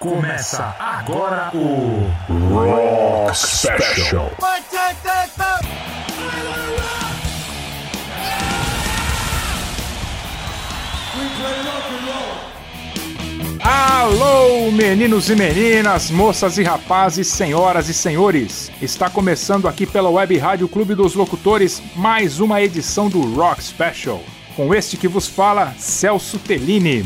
[0.00, 2.08] Começa agora o
[2.54, 4.30] Rock Special.
[13.62, 18.72] Alô, meninos e meninas, moças e rapazes, senhoras e senhores.
[18.80, 24.24] Está começando aqui pela Web Rádio Clube dos Locutores mais uma edição do Rock Special.
[24.56, 27.04] Com este que vos fala, Celso Tellini.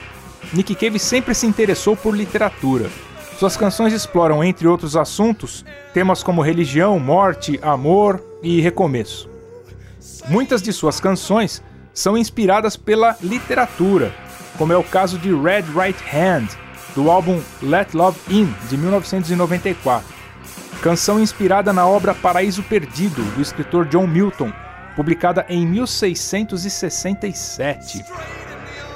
[0.53, 2.89] Nick Cave sempre se interessou por literatura
[3.40, 9.29] suas canções exploram, entre outros assuntos, temas como religião, morte, amor e recomeço.
[10.29, 11.62] Muitas de suas canções
[11.94, 14.13] são inspiradas pela literatura,
[14.57, 16.47] como é o caso de Red Right Hand,
[16.95, 20.16] do álbum Let Love In, de 1994.
[20.81, 24.53] Canção inspirada na obra Paraíso Perdido, do escritor John Milton,
[24.95, 28.06] publicada em 1667.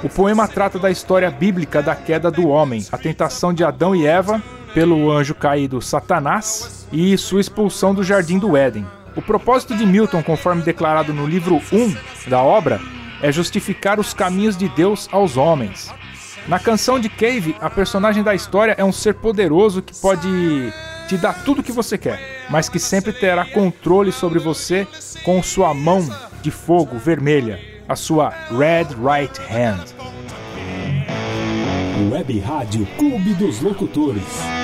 [0.02, 4.06] O poema trata da história bíblica da queda do homem, a tentação de Adão e
[4.06, 8.86] Eva pelo anjo caído Satanás e sua expulsão do jardim do Éden.
[9.14, 12.80] O propósito de Milton, conforme declarado no livro 1 da obra,
[13.20, 15.92] é justificar os caminhos de Deus aos homens.
[16.48, 20.72] Na canção de Cave, a personagem da história é um ser poderoso que pode
[21.08, 24.88] te dar tudo o que você quer, mas que sempre terá controle sobre você
[25.24, 26.08] com sua mão
[26.40, 29.92] de fogo vermelha a sua Red Right Hand.
[32.08, 34.59] Web Rádio Clube dos Locutores.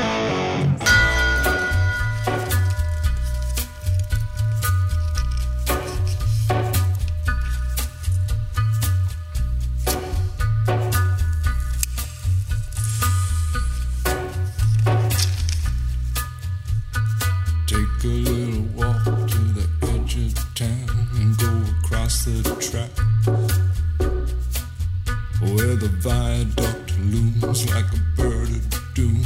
[25.86, 29.24] the viaduct looms like a bird of doom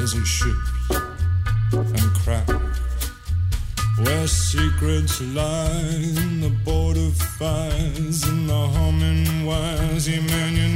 [0.00, 0.70] as it ships
[1.72, 2.52] and cracks.
[3.98, 10.67] Where secrets lie in the border fires and the humming wires, he.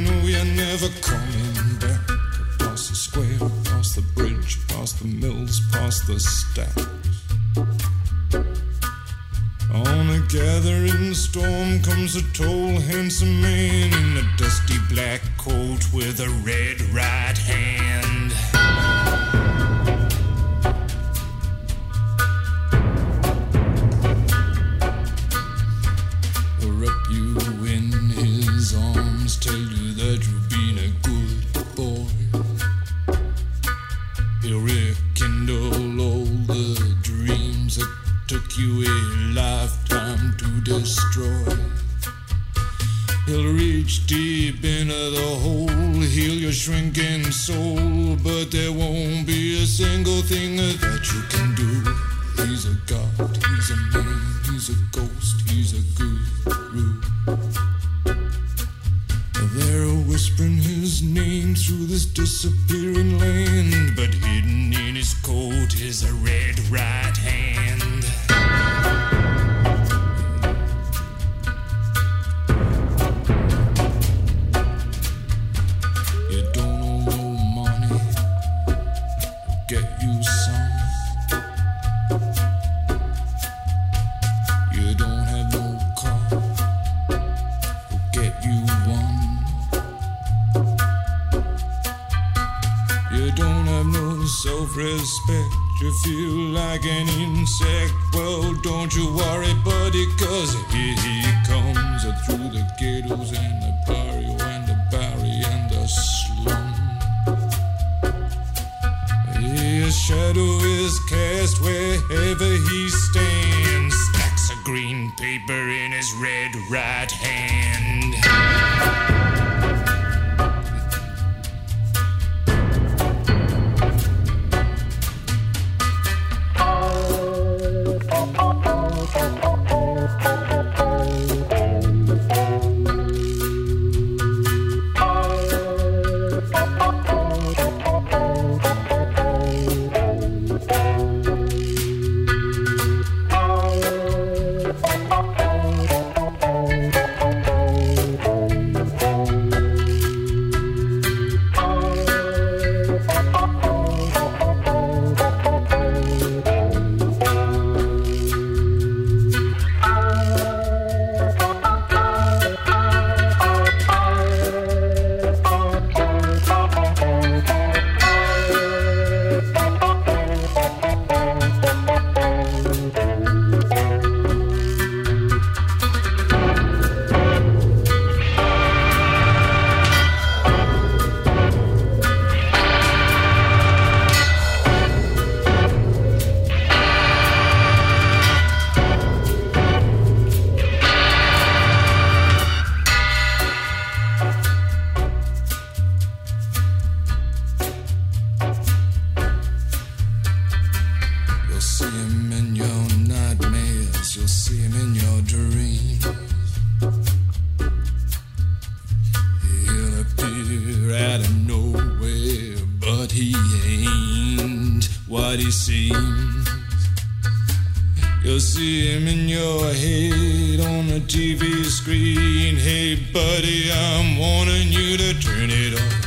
[218.23, 222.55] You'll see him in your head on the TV screen.
[222.55, 226.05] Hey, buddy, I'm warning you to turn it off.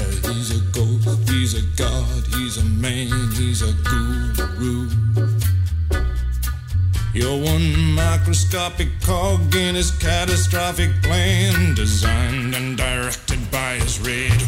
[0.00, 4.88] Uh, he's a ghost, he's a god, he's a man, he's a guru.
[7.12, 14.40] You're one microscopic cog in his catastrophic plan, designed and directed by his red.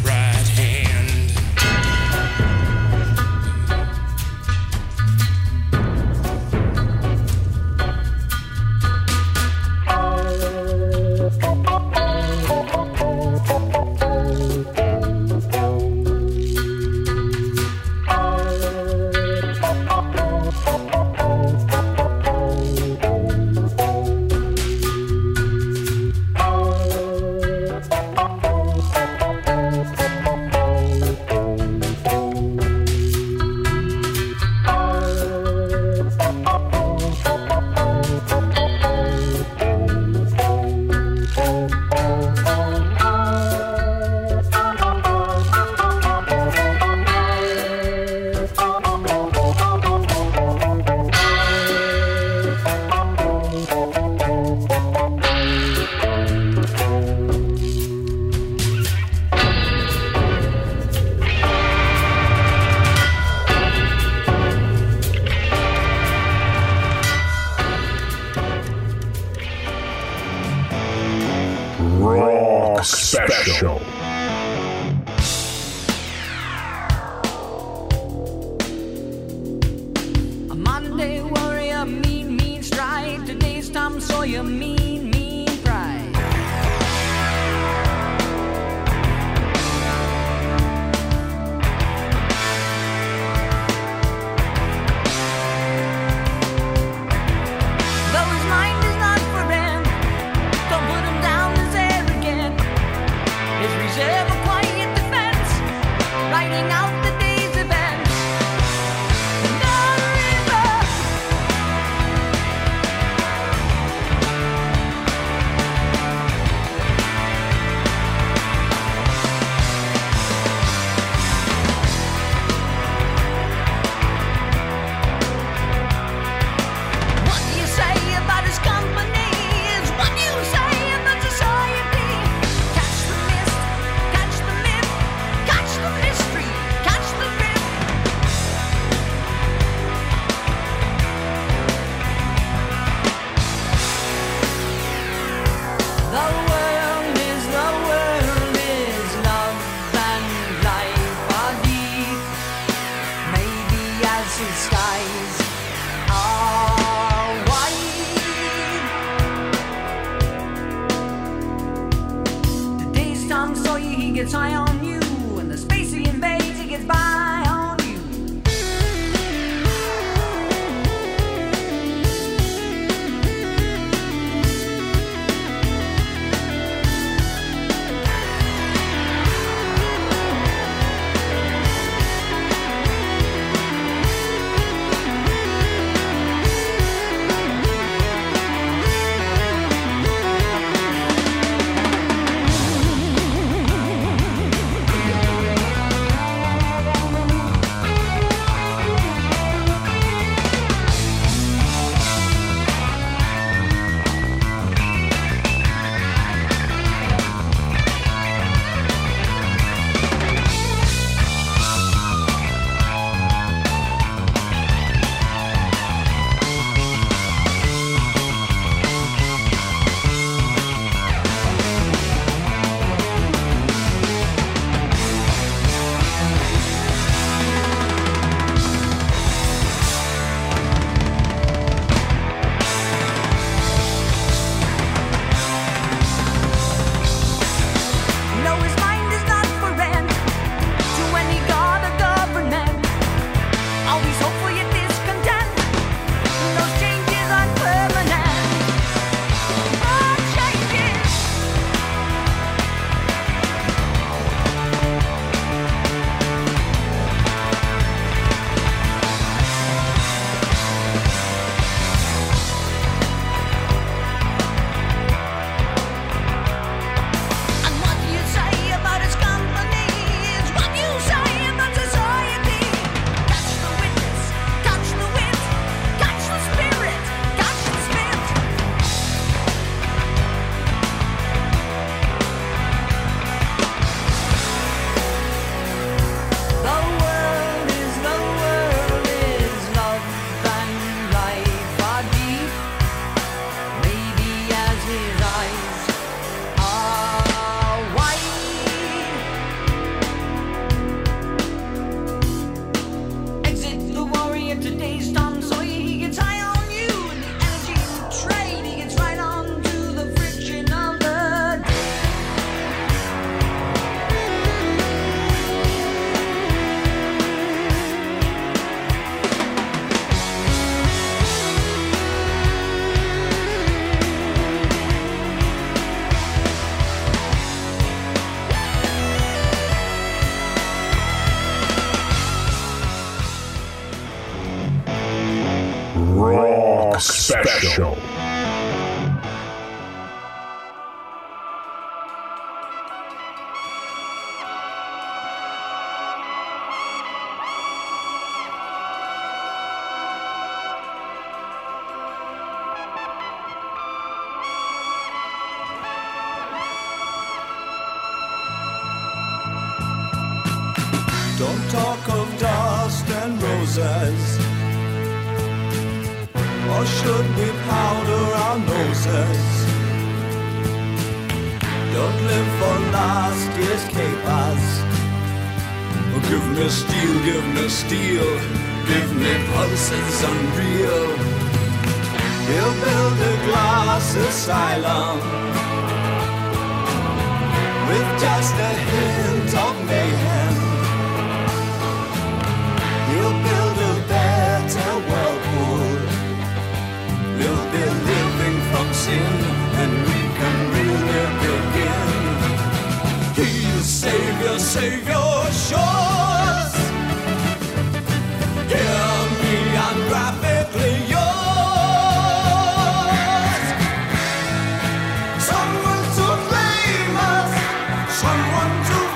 [418.41, 419.10] Someone to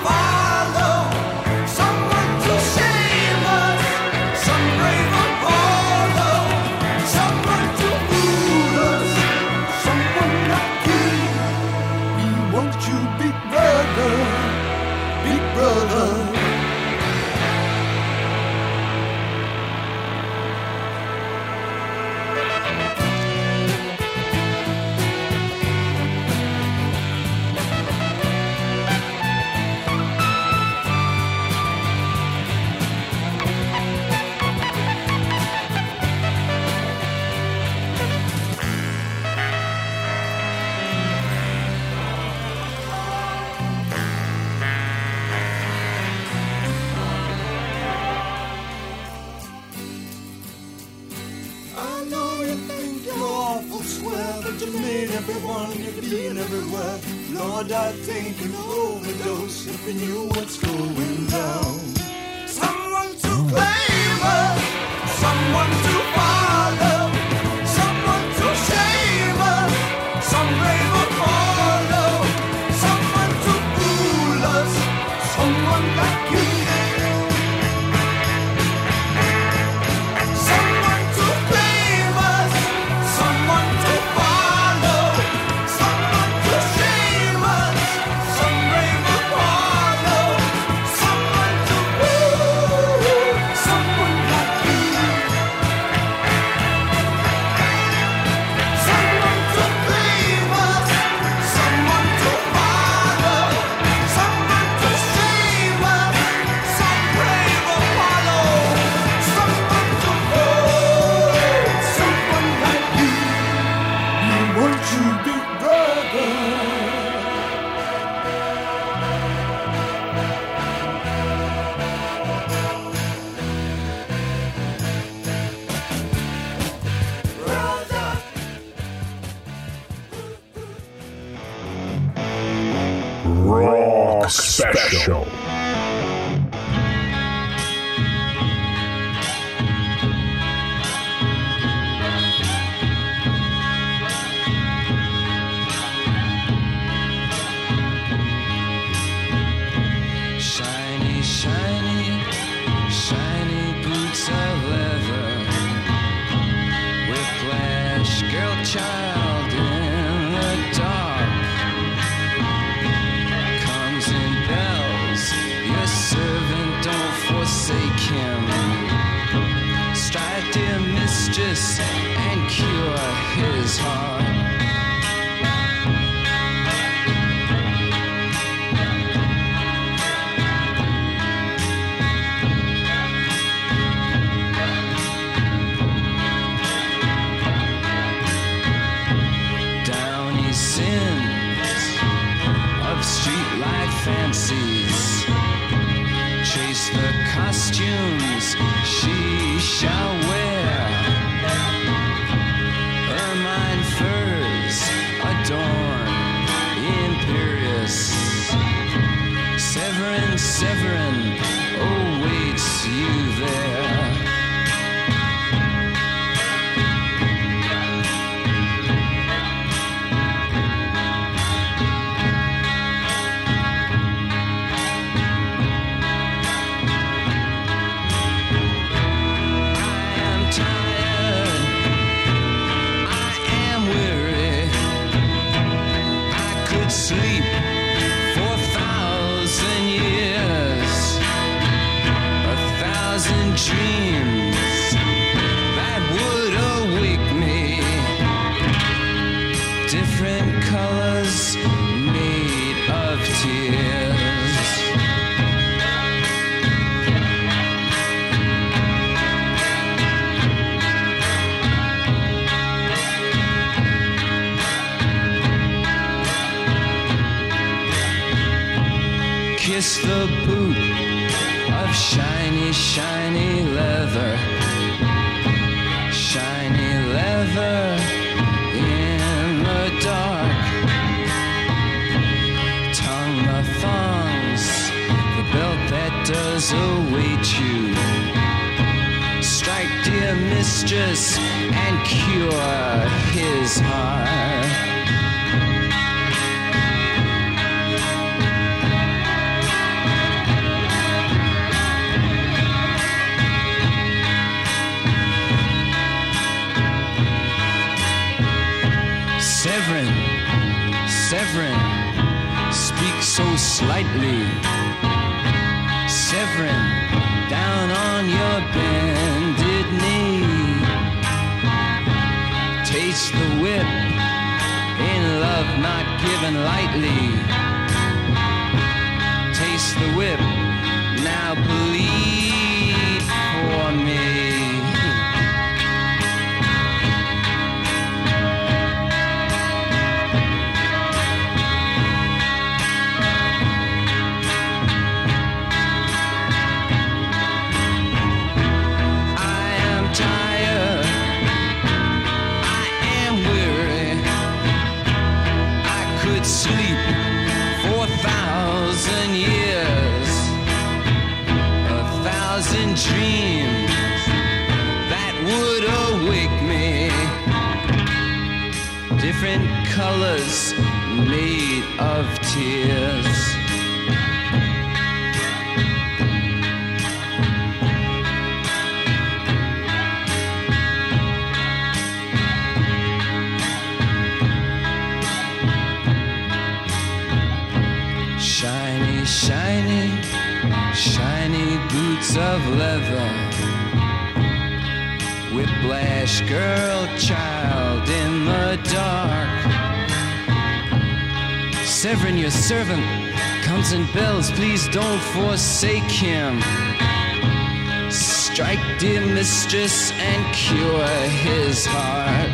[409.66, 412.52] mistress, and cure his heart.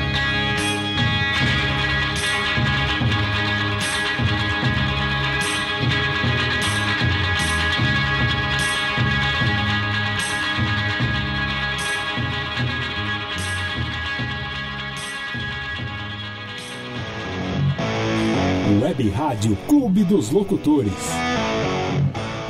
[18.82, 21.21] Web Rádio Clube dos Locutores.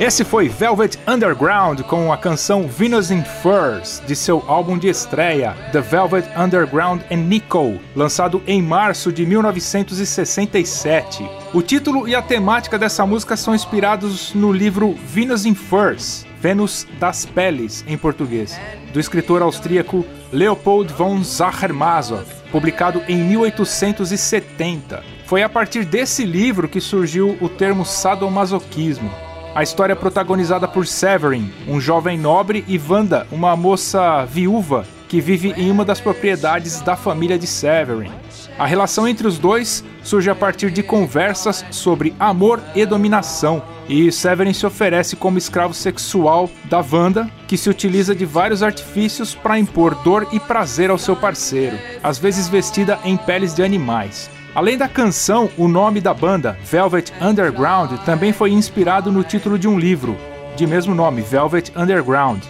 [0.02, 5.54] Esse foi Velvet Underground com a canção Venus in Furs de seu álbum de estreia
[5.70, 11.24] The Velvet Underground and Nico, lançado em março de 1967.
[11.54, 16.84] O título e a temática dessa música são inspirados no livro Venus in Furs, Vênus
[16.98, 18.58] das Peles em português,
[18.92, 25.00] do escritor austríaco Leopold von Sacher-Masoch, publicado em 1870.
[25.26, 29.31] Foi a partir desse livro que surgiu o termo sadomasoquismo.
[29.54, 35.20] A história é protagonizada por Severin, um jovem nobre, e Wanda, uma moça viúva que
[35.20, 38.10] vive em uma das propriedades da família de Severin.
[38.58, 44.10] A relação entre os dois surge a partir de conversas sobre amor e dominação, e
[44.10, 49.58] Severin se oferece como escravo sexual da Wanda, que se utiliza de vários artifícios para
[49.58, 54.30] impor dor e prazer ao seu parceiro, às vezes vestida em peles de animais.
[54.54, 59.66] Além da canção, o nome da banda, Velvet Underground, também foi inspirado no título de
[59.66, 60.14] um livro,
[60.54, 62.42] de mesmo nome, Velvet Underground,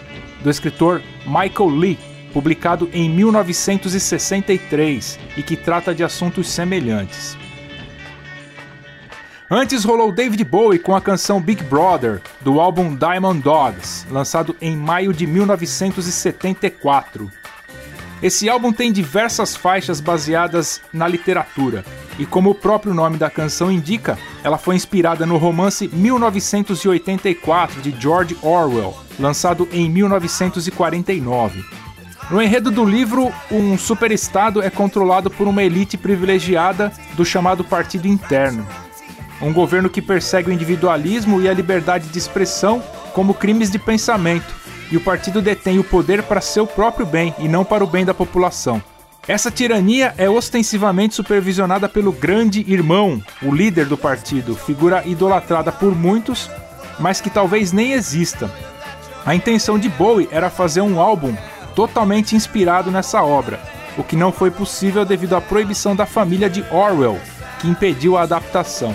[0.43, 1.97] do escritor Michael Lee,
[2.33, 7.37] publicado em 1963 e que trata de assuntos semelhantes.
[9.49, 14.75] Antes rolou David Bowie com a canção Big Brother, do álbum Diamond Dogs, lançado em
[14.75, 17.31] maio de 1974.
[18.23, 21.83] Esse álbum tem diversas faixas baseadas na literatura,
[22.17, 27.93] e como o próprio nome da canção indica, ela foi inspirada no romance 1984 de
[27.99, 31.65] George Orwell, lançado em 1949.
[32.31, 38.07] No enredo do livro, um superestado é controlado por uma elite privilegiada do chamado Partido
[38.07, 38.65] Interno.
[39.41, 42.81] Um governo que persegue o individualismo e a liberdade de expressão
[43.11, 47.47] como crimes de pensamento, e o partido detém o poder para seu próprio bem e
[47.47, 48.81] não para o bem da população.
[49.27, 55.95] Essa tirania é ostensivamente supervisionada pelo Grande Irmão, o líder do partido, figura idolatrada por
[55.95, 56.51] muitos,
[56.99, 58.51] mas que talvez nem exista.
[59.25, 61.33] A intenção de Bowie era fazer um álbum
[61.73, 63.59] totalmente inspirado nessa obra,
[63.97, 67.19] o que não foi possível devido à proibição da família de Orwell,
[67.59, 68.93] que impediu a adaptação.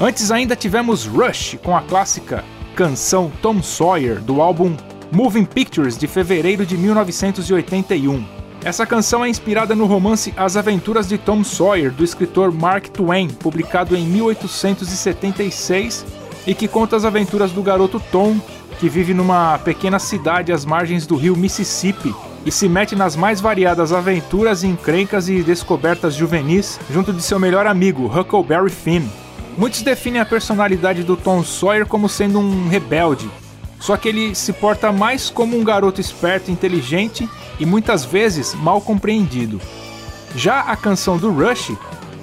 [0.00, 2.44] Antes ainda tivemos Rush com a clássica
[2.78, 4.76] canção Tom Sawyer do álbum
[5.10, 8.24] Moving Pictures de fevereiro de 1981.
[8.62, 13.30] Essa canção é inspirada no romance As Aventuras de Tom Sawyer do escritor Mark Twain,
[13.30, 16.06] publicado em 1876
[16.46, 18.38] e que conta as aventuras do garoto Tom,
[18.78, 22.14] que vive numa pequena cidade às margens do rio Mississippi
[22.46, 27.66] e se mete nas mais variadas aventuras, encrencas e descobertas juvenis junto de seu melhor
[27.66, 29.08] amigo, Huckleberry Finn.
[29.58, 33.28] Muitos definem a personalidade do Tom Sawyer como sendo um rebelde,
[33.80, 38.80] só que ele se porta mais como um garoto esperto inteligente e muitas vezes mal
[38.80, 39.60] compreendido.
[40.36, 41.72] Já a canção do Rush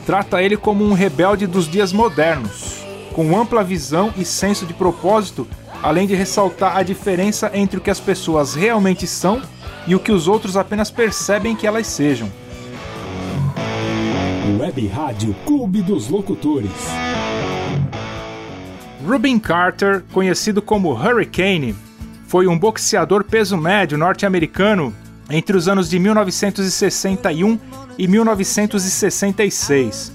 [0.05, 5.45] trata ele como um rebelde dos dias modernos, com ampla visão e senso de propósito,
[5.83, 9.41] além de ressaltar a diferença entre o que as pessoas realmente são
[9.85, 12.31] e o que os outros apenas percebem que elas sejam.
[14.57, 16.71] Web Rádio Clube dos Locutores.
[19.05, 21.75] Rubin Carter, conhecido como Hurricane,
[22.25, 24.95] foi um boxeador peso médio norte-americano
[25.29, 27.59] entre os anos de 1961
[27.97, 30.13] e 1966.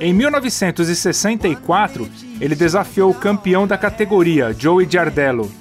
[0.00, 2.08] Em 1964,
[2.40, 5.52] ele desafiou o campeão da categoria, Joey Giardello,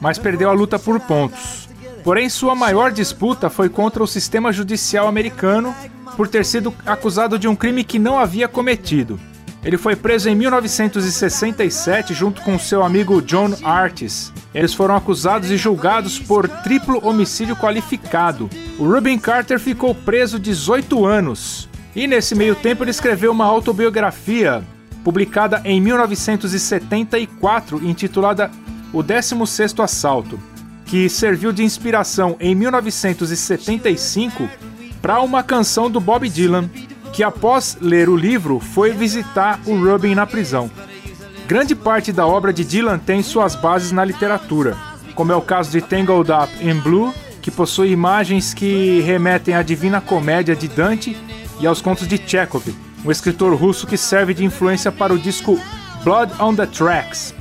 [0.00, 1.68] mas perdeu a luta por pontos.
[2.02, 5.74] Porém, sua maior disputa foi contra o sistema judicial americano
[6.18, 9.20] por ter sido acusado de um crime que não havia cometido.
[9.62, 14.32] Ele foi preso em 1967 junto com seu amigo John Artis.
[14.52, 18.50] Eles foram acusados e julgados por triplo homicídio qualificado.
[18.80, 21.68] O Rubin Carter ficou preso 18 anos.
[21.94, 24.64] E nesse meio tempo ele escreveu uma autobiografia,
[25.04, 28.50] publicada em 1974, intitulada
[28.92, 30.36] O 16 Assalto,
[30.84, 34.48] que serviu de inspiração em 1975
[35.00, 36.68] para uma canção do Bob Dylan,
[37.12, 40.70] que após ler o livro foi visitar o Rubin na prisão.
[41.46, 44.76] Grande parte da obra de Dylan tem suas bases na literatura,
[45.14, 49.62] como é o caso de Tangled Up in Blue, que possui imagens que remetem à
[49.62, 51.16] Divina Comédia de Dante
[51.58, 52.64] e aos contos de Chekhov,
[53.04, 55.58] um escritor russo que serve de influência para o disco
[56.04, 57.34] Blood on the Tracks.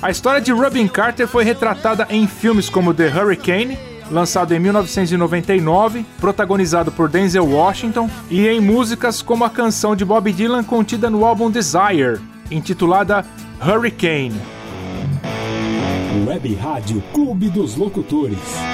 [0.00, 3.78] A história de Robin Carter foi retratada em filmes como The Hurricane
[4.10, 10.32] lançado em 1999, protagonizado por Denzel Washington, e em músicas como a canção de Bob
[10.32, 13.24] Dylan contida no álbum Desire, intitulada
[13.60, 14.40] Hurricane.
[16.26, 18.73] Web Rádio Clube dos Locutores.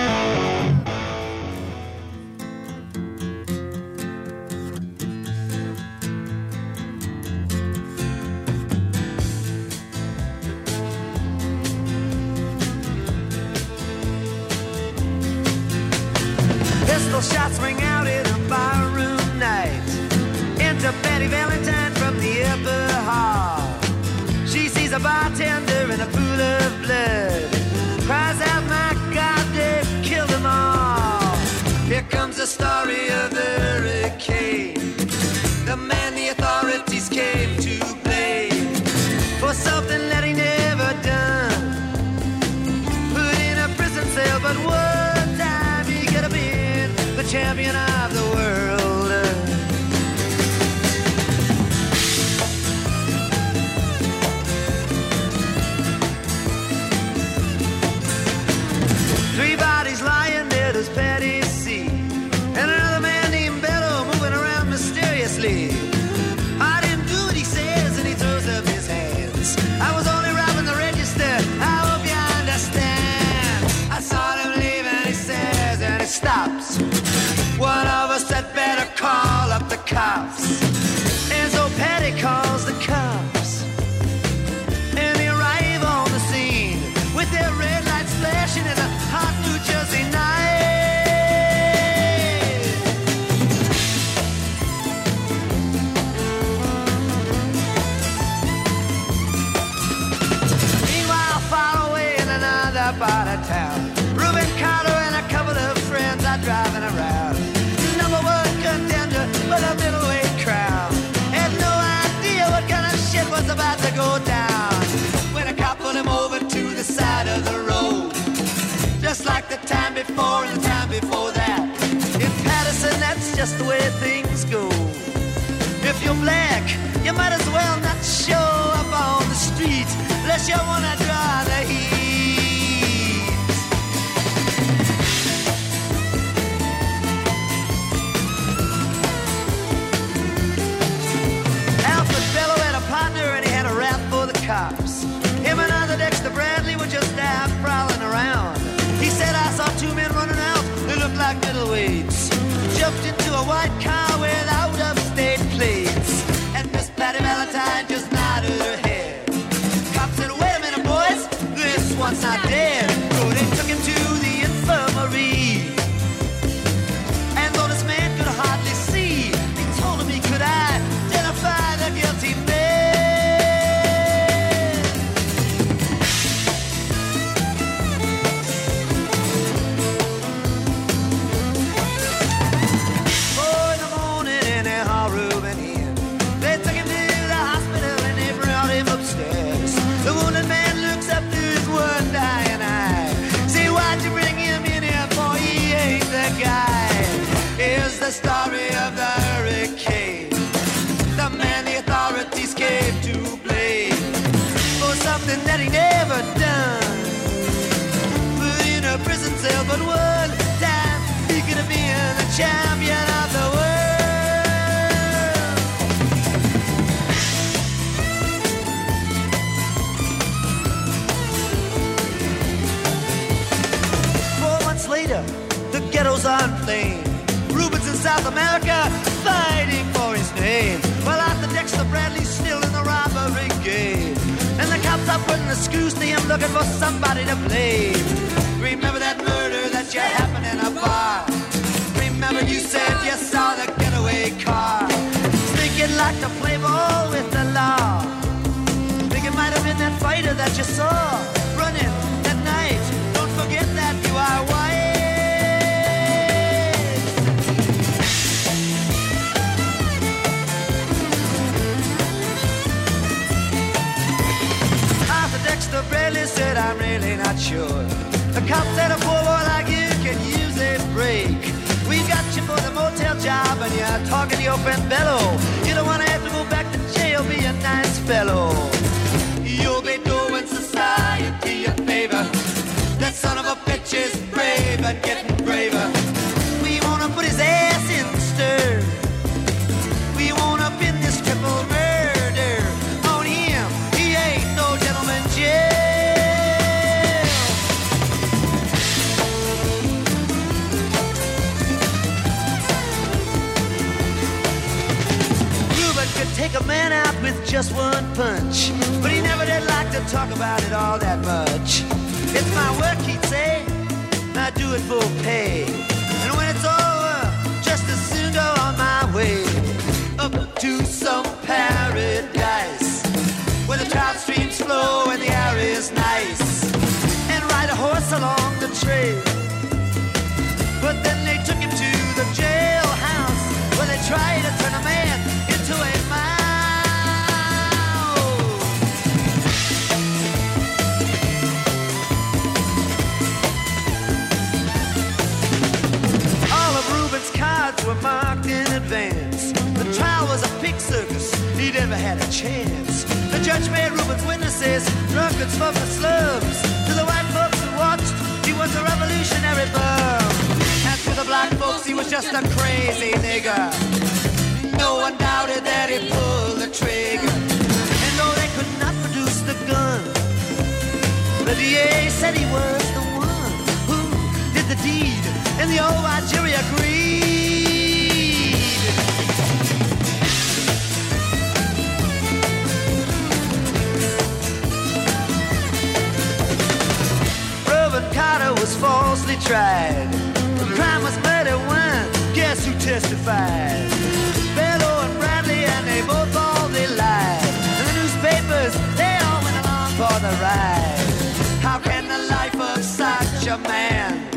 [403.51, 404.31] a man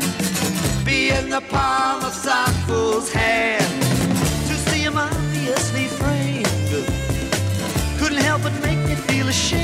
[0.84, 3.82] be in the palm of some fool's hand.
[4.48, 6.48] To see him obviously framed
[7.98, 9.63] couldn't help but make me feel ashamed.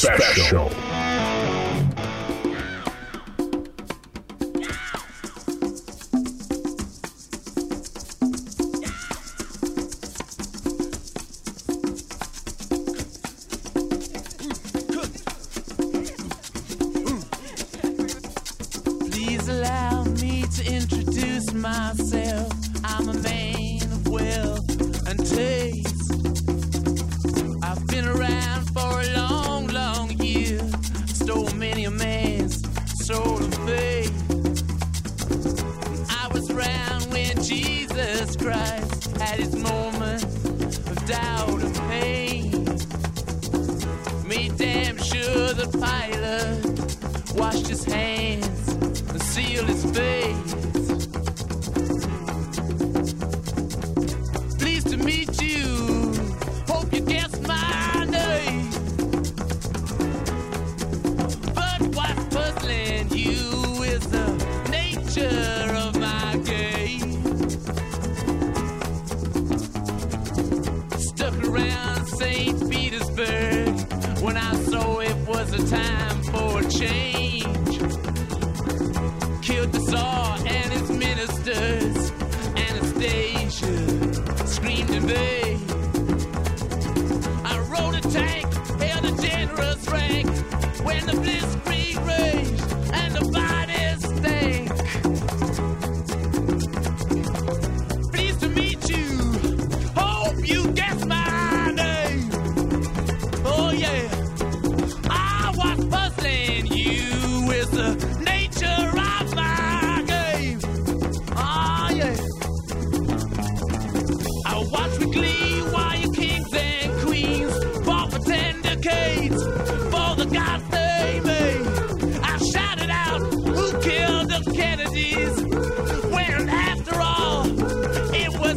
[0.00, 0.79] special.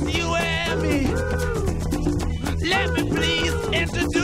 [0.09, 1.07] you and me.
[2.67, 4.22] Let me please introduce.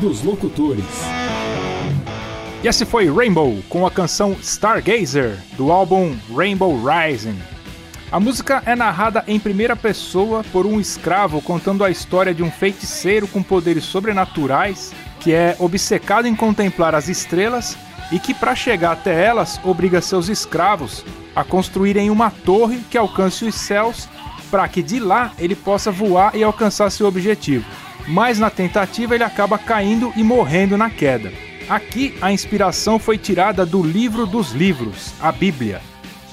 [0.00, 0.84] Dos Locutores.
[2.62, 7.38] E esse foi Rainbow com a canção Stargazer do álbum Rainbow Rising.
[8.10, 12.50] A música é narrada em primeira pessoa por um escravo contando a história de um
[12.50, 17.76] feiticeiro com poderes sobrenaturais que é obcecado em contemplar as estrelas
[18.10, 21.04] e que, para chegar até elas, obriga seus escravos
[21.36, 24.08] a construírem uma torre que alcance os céus
[24.50, 27.64] para que de lá ele possa voar e alcançar seu objetivo.
[28.06, 31.32] Mas na tentativa ele acaba caindo e morrendo na queda.
[31.68, 35.80] Aqui a inspiração foi tirada do livro dos livros, a Bíblia.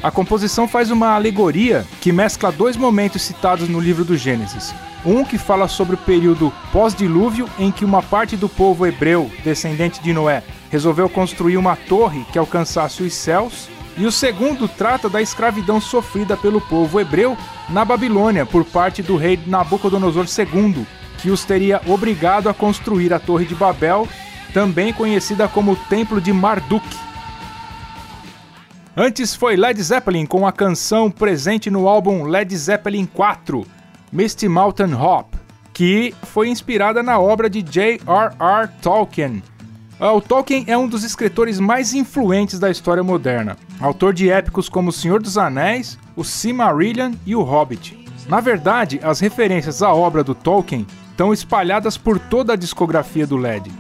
[0.02, 4.74] A composição faz uma alegoria que mescla dois momentos citados no livro do Gênesis.
[5.06, 10.02] Um que fala sobre o período pós-dilúvio em que uma parte do povo hebreu, descendente
[10.02, 15.22] de Noé, resolveu construir uma torre que alcançasse os céus, e o segundo trata da
[15.22, 17.36] escravidão sofrida pelo povo hebreu
[17.70, 20.86] na Babilônia por parte do rei Nabucodonosor II,
[21.28, 24.08] que os teria obrigado a construir a Torre de Babel,
[24.54, 26.88] também conhecida como Templo de Marduk.
[28.96, 33.68] Antes foi Led Zeppelin com a canção presente no álbum Led Zeppelin 4,
[34.10, 35.34] Misty Mountain Hop,
[35.74, 38.70] que foi inspirada na obra de J.R.R.
[38.82, 39.44] Tolkien.
[40.00, 44.70] Ah, O Tolkien é um dos escritores mais influentes da história moderna, autor de épicos
[44.70, 48.00] como O Senhor dos Anéis, O Silmarillion e O Hobbit.
[48.30, 50.88] Na verdade, as referências à obra do Tolkien
[51.18, 53.72] estão espalhadas por toda a discografia do LED.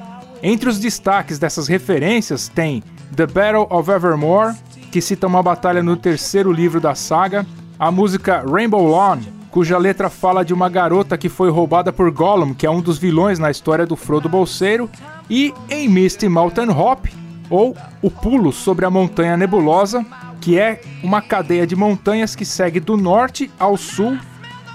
[0.41, 2.81] Entre os destaques dessas referências tem
[3.15, 4.55] The Battle of Evermore,
[4.91, 7.45] que cita uma batalha no terceiro livro da saga,
[7.77, 9.19] a música Rainbow Lawn,
[9.51, 12.97] cuja letra fala de uma garota que foi roubada por Gollum, que é um dos
[12.97, 14.89] vilões na história do Frodo Bolseiro,
[15.29, 17.05] e em Misty Mountain Hop,
[17.51, 20.03] ou O Pulo sobre a Montanha Nebulosa,
[20.41, 24.17] que é uma cadeia de montanhas que segue do norte ao sul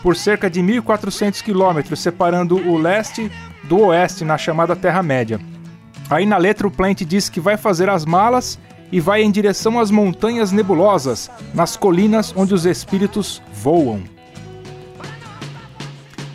[0.03, 3.31] por cerca de 1.400 quilômetros, separando o leste
[3.65, 5.41] do oeste na chamada Terra-média.
[6.11, 8.59] Aí na letra o Plant diz que vai fazer as malas
[8.91, 14.03] e vai em direção às montanhas nebulosas, nas colinas onde os espíritos voam.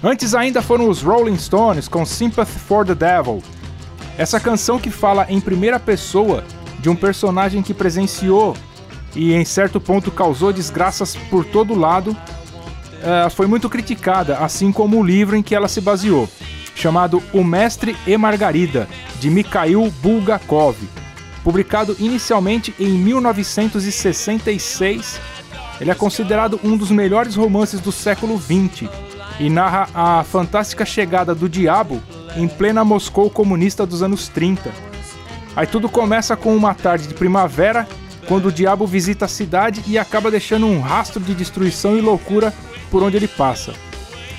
[0.03, 3.43] Antes ainda foram os Rolling Stones com Sympathy for the Devil.
[4.17, 6.43] Essa canção que fala em primeira pessoa
[6.79, 8.55] de um personagem que presenciou
[9.15, 12.15] e em certo ponto causou desgraças por todo lado,
[13.01, 16.29] eh, foi muito criticada, assim como o livro em que ela se baseou,
[16.75, 18.87] chamado O Mestre e Margarida,
[19.19, 20.77] de Mikhail Bulgakov,
[21.43, 25.19] publicado inicialmente em 1966.
[25.79, 28.89] Ele é considerado um dos melhores romances do século XX
[29.39, 32.01] e narra a fantástica chegada do diabo
[32.35, 34.71] em plena Moscou comunista dos anos 30.
[35.55, 37.87] Aí tudo começa com uma tarde de primavera,
[38.27, 42.53] quando o diabo visita a cidade e acaba deixando um rastro de destruição e loucura
[42.89, 43.73] por onde ele passa.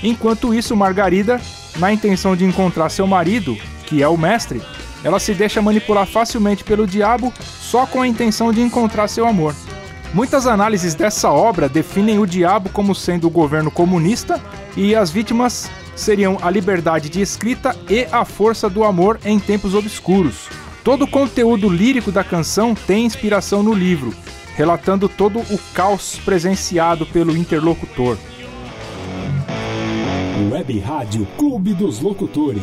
[0.03, 1.41] Enquanto isso, Margarida,
[1.77, 4.63] na intenção de encontrar seu marido, que é o mestre,
[5.03, 9.55] ela se deixa manipular facilmente pelo diabo só com a intenção de encontrar seu amor.
[10.13, 14.41] Muitas análises dessa obra definem o diabo como sendo o governo comunista
[14.77, 19.75] e as vítimas seriam a liberdade de escrita e a força do amor em tempos
[19.75, 20.49] obscuros.
[20.83, 24.15] Todo o conteúdo lírico da canção tem inspiração no livro,
[24.57, 28.17] relatando todo o caos presenciado pelo interlocutor.
[30.39, 32.63] Web Rádio Clube dos Locutores.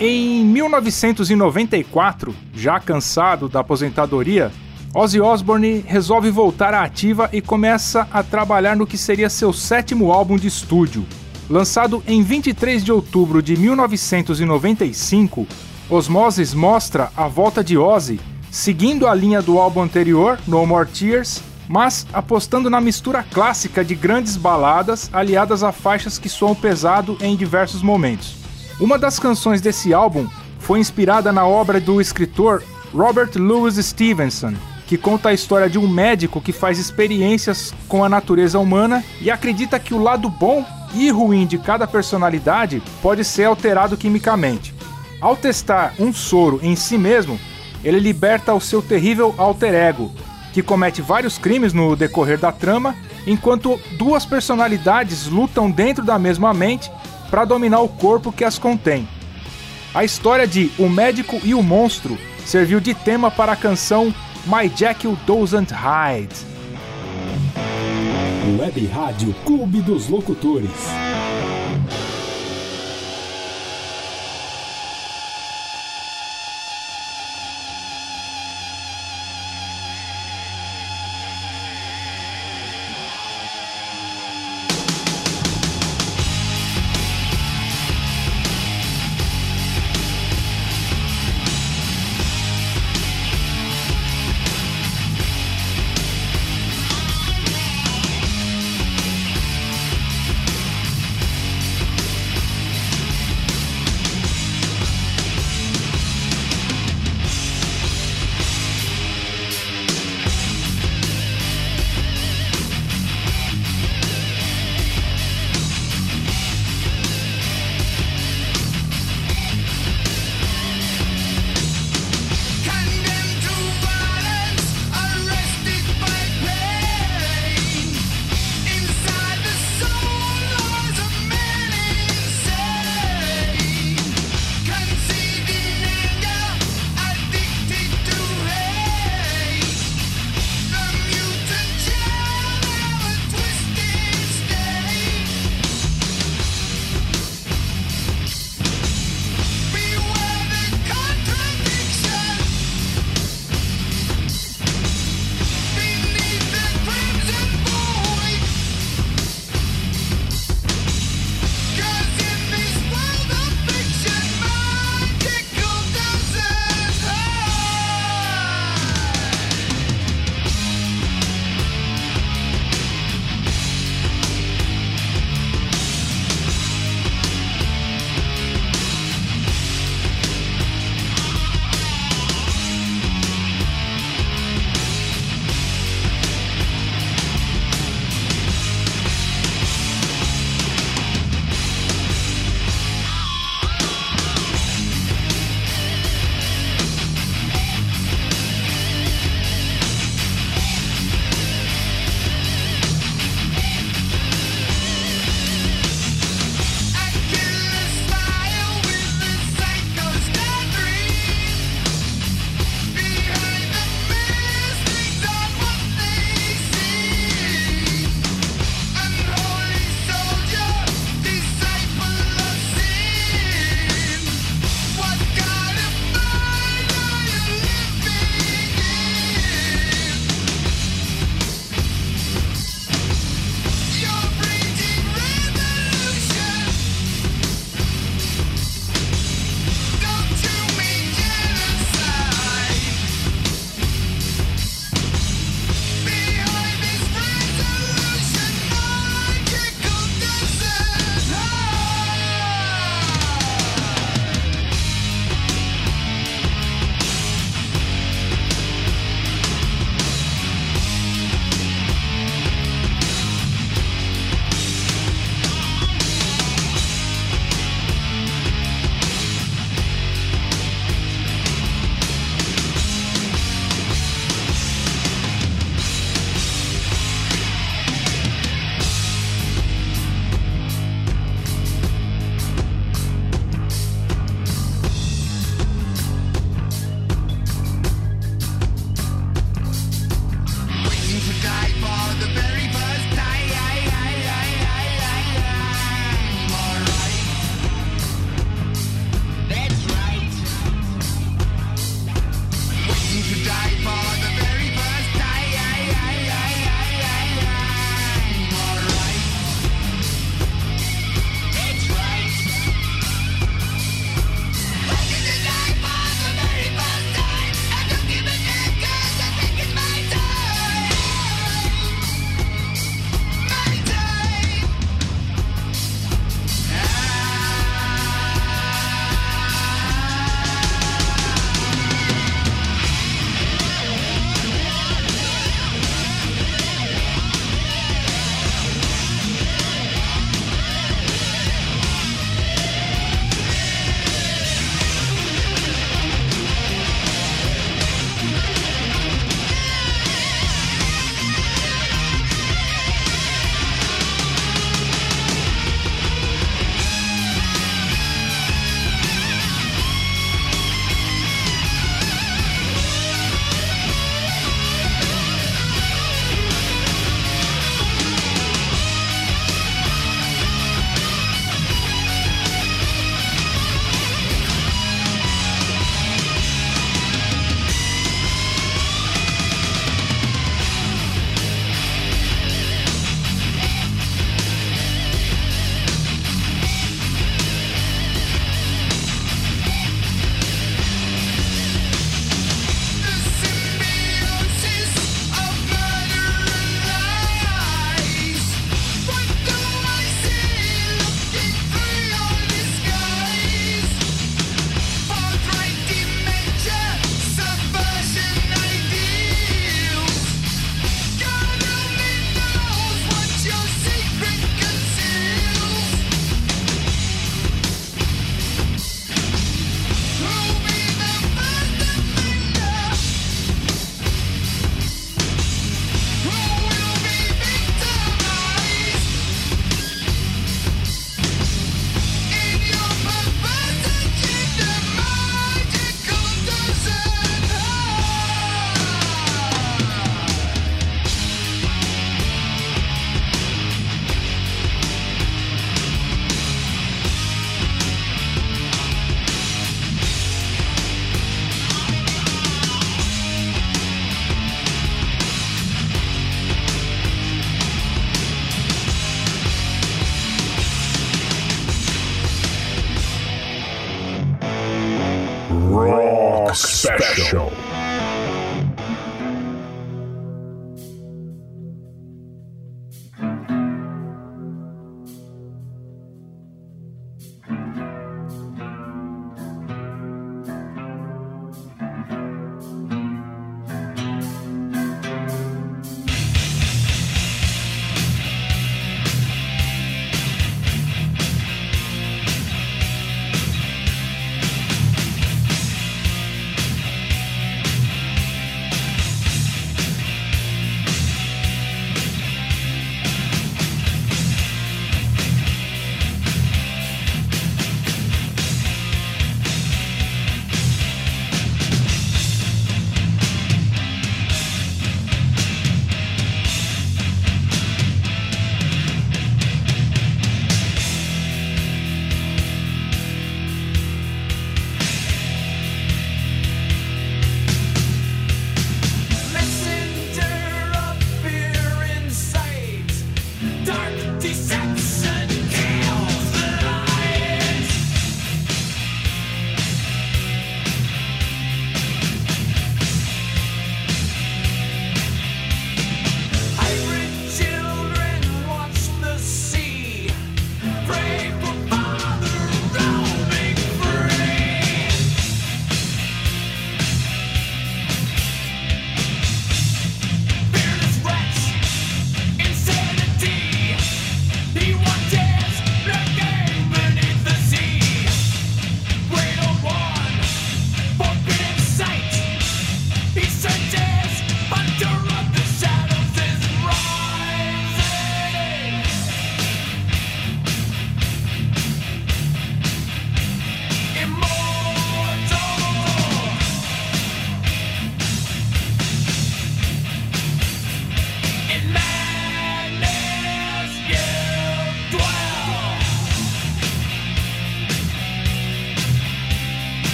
[0.00, 4.50] Em 1994, já cansado da aposentadoria,
[4.92, 10.10] Ozzy Osbourne resolve voltar à ativa e começa a trabalhar no que seria seu sétimo
[10.10, 11.06] álbum de estúdio.
[11.48, 15.46] Lançado em 23 de outubro de 1995,
[15.88, 18.18] Osmosis mostra a volta de Ozzy,
[18.50, 23.94] seguindo a linha do álbum anterior, No More Tears, mas apostando na mistura clássica de
[23.94, 28.36] grandes baladas aliadas a faixas que soam pesado em diversos momentos.
[28.80, 32.62] Uma das canções desse álbum foi inspirada na obra do escritor
[32.92, 34.54] Robert Louis Stevenson,
[34.86, 39.30] que conta a história de um médico que faz experiências com a natureza humana e
[39.30, 44.74] acredita que o lado bom e ruim de cada personalidade pode ser alterado quimicamente.
[45.20, 47.38] Ao testar um soro em si mesmo,
[47.82, 50.12] ele liberta o seu terrível alter ego,
[50.54, 52.94] que comete vários crimes no decorrer da trama,
[53.26, 56.92] enquanto duas personalidades lutam dentro da mesma mente
[57.28, 59.08] para dominar o corpo que as contém.
[59.92, 64.14] A história de O Médico e o Monstro serviu de tema para a canção
[64.46, 66.36] My Jekyll Doesn't Hide.
[68.56, 70.70] Web Rádio Clube dos Locutores.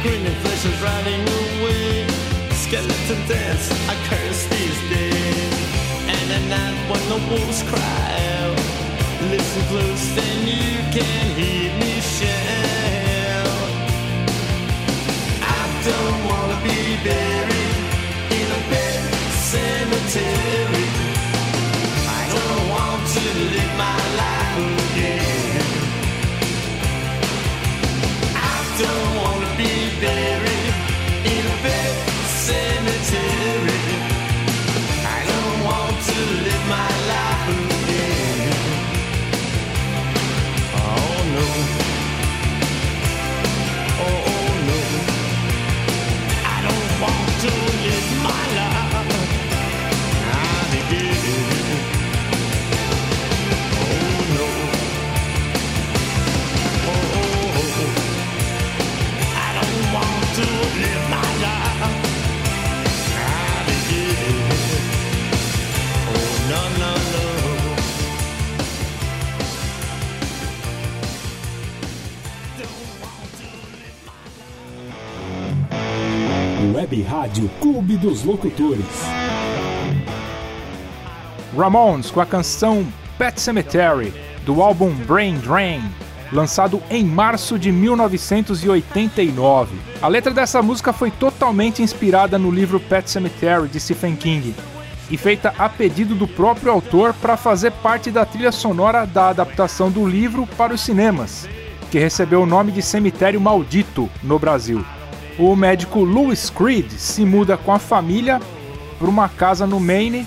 [0.00, 2.06] Flesh is riding away.
[2.52, 5.54] Skeleton dance, I curse these days.
[6.06, 8.58] And at night when the wolves cry out,
[9.28, 13.70] listen close and you can hear me shout.
[15.42, 17.78] I don't wanna be buried
[18.38, 19.00] in a pet
[19.50, 20.88] cemetery.
[22.06, 24.07] I don't want to live my
[77.08, 78.84] Rádio Clube dos Locutores.
[81.56, 82.86] Ramones com a canção
[83.16, 84.12] Pet Cemetery,
[84.44, 85.80] do álbum Brain Drain,
[86.30, 89.74] lançado em março de 1989.
[90.02, 94.54] A letra dessa música foi totalmente inspirada no livro Pet Cemetery de Stephen King
[95.10, 99.90] e feita a pedido do próprio autor para fazer parte da trilha sonora da adaptação
[99.90, 101.48] do livro para os cinemas,
[101.90, 104.84] que recebeu o nome de Cemitério Maldito no Brasil.
[105.38, 108.40] O médico Louis Creed se muda com a família
[108.98, 110.26] para uma casa no Maine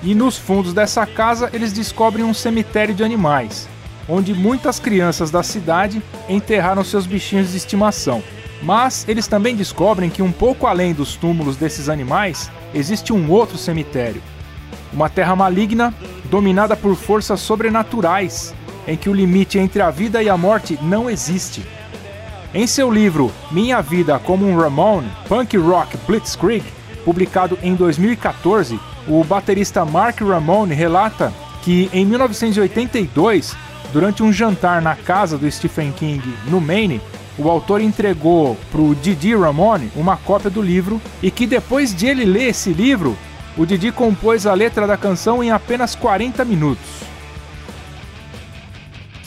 [0.00, 3.68] e nos fundos dessa casa eles descobrem um cemitério de animais,
[4.08, 8.22] onde muitas crianças da cidade enterraram seus bichinhos de estimação.
[8.62, 13.58] Mas eles também descobrem que um pouco além dos túmulos desses animais existe um outro
[13.58, 14.22] cemitério,
[14.92, 15.92] uma terra maligna
[16.30, 18.54] dominada por forças sobrenaturais,
[18.86, 21.66] em que o limite entre a vida e a morte não existe.
[22.54, 26.64] Em seu livro Minha Vida como um Ramone, Punk Rock Blitzkrieg,
[27.04, 28.78] publicado em 2014,
[29.08, 31.32] o baterista Mark Ramone relata
[31.62, 33.56] que em 1982,
[33.92, 37.00] durante um jantar na casa do Stephen King no Maine,
[37.36, 42.06] o autor entregou para o Didi Ramone uma cópia do livro e que depois de
[42.06, 43.18] ele ler esse livro,
[43.56, 47.03] o Didi compôs a letra da canção em apenas 40 minutos.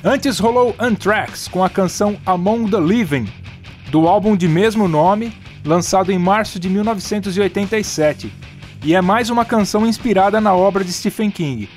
[0.03, 3.27] Antes rolou Anthrax com a canção Among the Living,
[3.89, 5.33] do álbum de mesmo nome,
[5.65, 8.31] lançado em março de 1987,
[8.83, 11.67] e é mais uma canção inspirada na obra de Stephen King.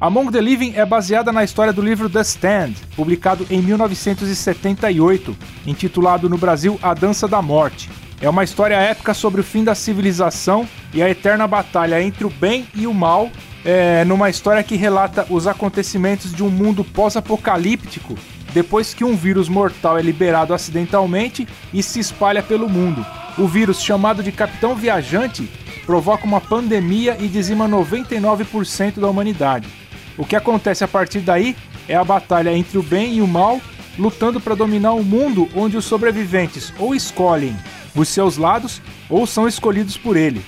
[0.00, 5.36] Among the Living é baseada na história do livro The Stand, publicado em 1978,
[5.66, 7.90] intitulado no Brasil A Dança da Morte.
[8.22, 12.30] É uma história épica sobre o fim da civilização e a eterna batalha entre o
[12.30, 13.30] bem e o mal,
[13.66, 18.16] é, numa história que relata os acontecimentos de um mundo pós-apocalíptico
[18.54, 23.04] depois que um vírus mortal é liberado acidentalmente e se espalha pelo mundo.
[23.36, 25.50] O vírus, chamado de Capitão Viajante,
[25.84, 29.68] provoca uma pandemia e dizima 99% da humanidade.
[30.16, 31.54] O que acontece a partir daí
[31.86, 33.60] é a batalha entre o bem e o mal,
[33.98, 37.54] lutando para dominar um mundo onde os sobreviventes ou escolhem
[37.94, 38.80] os seus lados
[39.10, 40.42] ou são escolhidos por ele.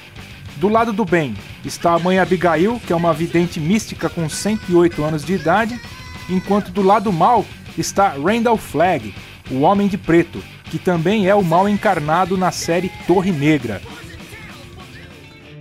[0.56, 1.34] Do lado do bem
[1.64, 5.80] está a mãe Abigail, que é uma vidente mística com 108 anos de idade,
[6.28, 7.44] enquanto do lado mal
[7.76, 9.14] está Randall Flagg,
[9.50, 13.80] o Homem de Preto, que também é o mal encarnado na série Torre Negra.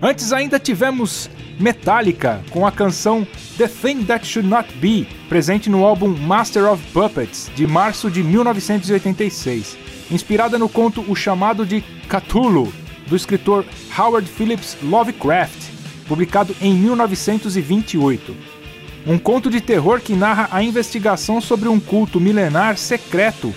[0.02, 1.30] Antes ainda tivemos
[1.60, 6.84] Metallica com a canção The Thing That Should Not Be, presente no álbum Master of
[6.92, 9.76] Puppets de março de 1986,
[10.12, 12.72] inspirada no conto O Chamado de Cthulhu,
[13.08, 13.66] do escritor
[13.98, 15.67] Howard Phillips Lovecraft,
[16.08, 18.36] publicado em 1928.
[19.06, 23.54] Um conto de terror que narra a investigação sobre um culto milenar secreto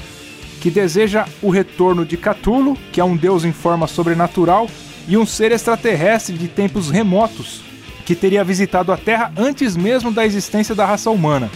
[0.60, 4.68] que deseja o retorno de Cthulhu, que é um deus em forma sobrenatural,
[5.09, 7.62] e um ser extraterrestre de tempos remotos
[8.05, 11.51] que teria visitado a Terra antes mesmo da existência da raça humana.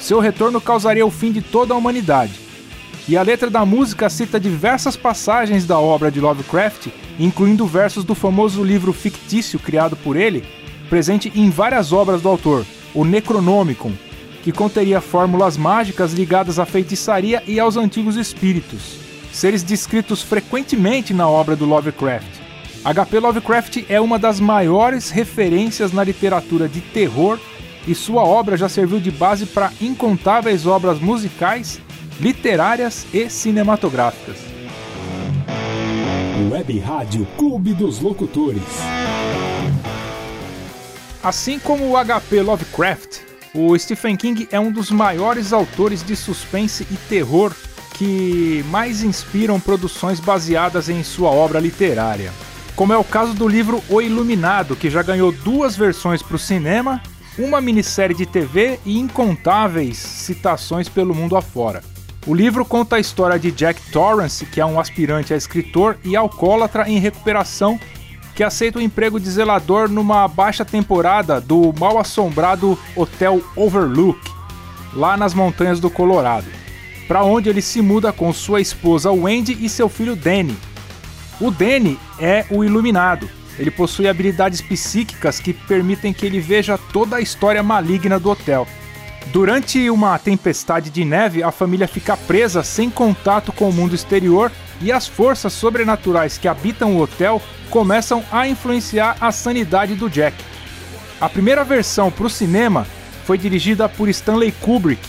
[0.00, 2.32] Seu retorno causaria o fim de toda a humanidade.
[3.08, 8.14] E a letra da música cita diversas passagens da obra de Lovecraft, incluindo versos do
[8.14, 10.44] famoso livro fictício criado por ele,
[10.88, 12.64] presente em várias obras do autor,
[12.94, 13.92] o Necronomicon,
[14.42, 18.98] que conteria fórmulas mágicas ligadas à feitiçaria e aos antigos espíritos,
[19.32, 22.46] seres descritos frequentemente na obra do Lovecraft.
[22.84, 23.18] H.P.
[23.18, 27.40] Lovecraft é uma das maiores referências na literatura de terror
[27.86, 31.80] e sua obra já serviu de base para incontáveis obras musicais,
[32.20, 34.55] literárias e cinematográficas.
[36.38, 38.62] Web Rádio Clube dos Locutores.
[41.22, 42.42] Assim como o H.P.
[42.42, 43.20] Lovecraft,
[43.54, 47.54] o Stephen King é um dos maiores autores de suspense e terror
[47.94, 52.30] que mais inspiram produções baseadas em sua obra literária.
[52.76, 56.38] Como é o caso do livro O Iluminado, que já ganhou duas versões para o
[56.38, 57.02] cinema,
[57.38, 61.82] uma minissérie de TV e incontáveis citações pelo mundo afora.
[62.26, 66.16] O livro conta a história de Jack Torrance, que é um aspirante a escritor e
[66.16, 67.78] alcoólatra em recuperação
[68.34, 74.20] que aceita o emprego de zelador numa baixa temporada do mal assombrado Hotel Overlook,
[74.92, 76.46] lá nas montanhas do Colorado,
[77.06, 80.56] para onde ele se muda com sua esposa Wendy e seu filho Danny.
[81.40, 83.30] O Danny é o iluminado.
[83.56, 88.66] Ele possui habilidades psíquicas que permitem que ele veja toda a história maligna do hotel.
[89.32, 94.50] Durante uma tempestade de neve, a família fica presa sem contato com o mundo exterior
[94.80, 100.36] e as forças sobrenaturais que habitam o hotel começam a influenciar a sanidade do Jack.
[101.20, 102.86] A primeira versão para o cinema
[103.24, 105.02] foi dirigida por Stanley Kubrick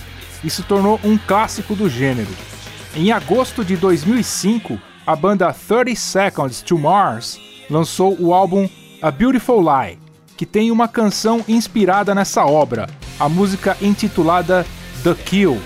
[0.43, 2.31] e se tornou um clássico do gênero.
[2.95, 7.39] Em agosto de 2005, a banda 30 Seconds to Mars
[7.69, 8.67] lançou o álbum
[9.01, 9.99] A Beautiful Lie,
[10.35, 12.87] que tem uma canção inspirada nessa obra,
[13.19, 14.65] a música intitulada
[15.03, 15.57] The Kill.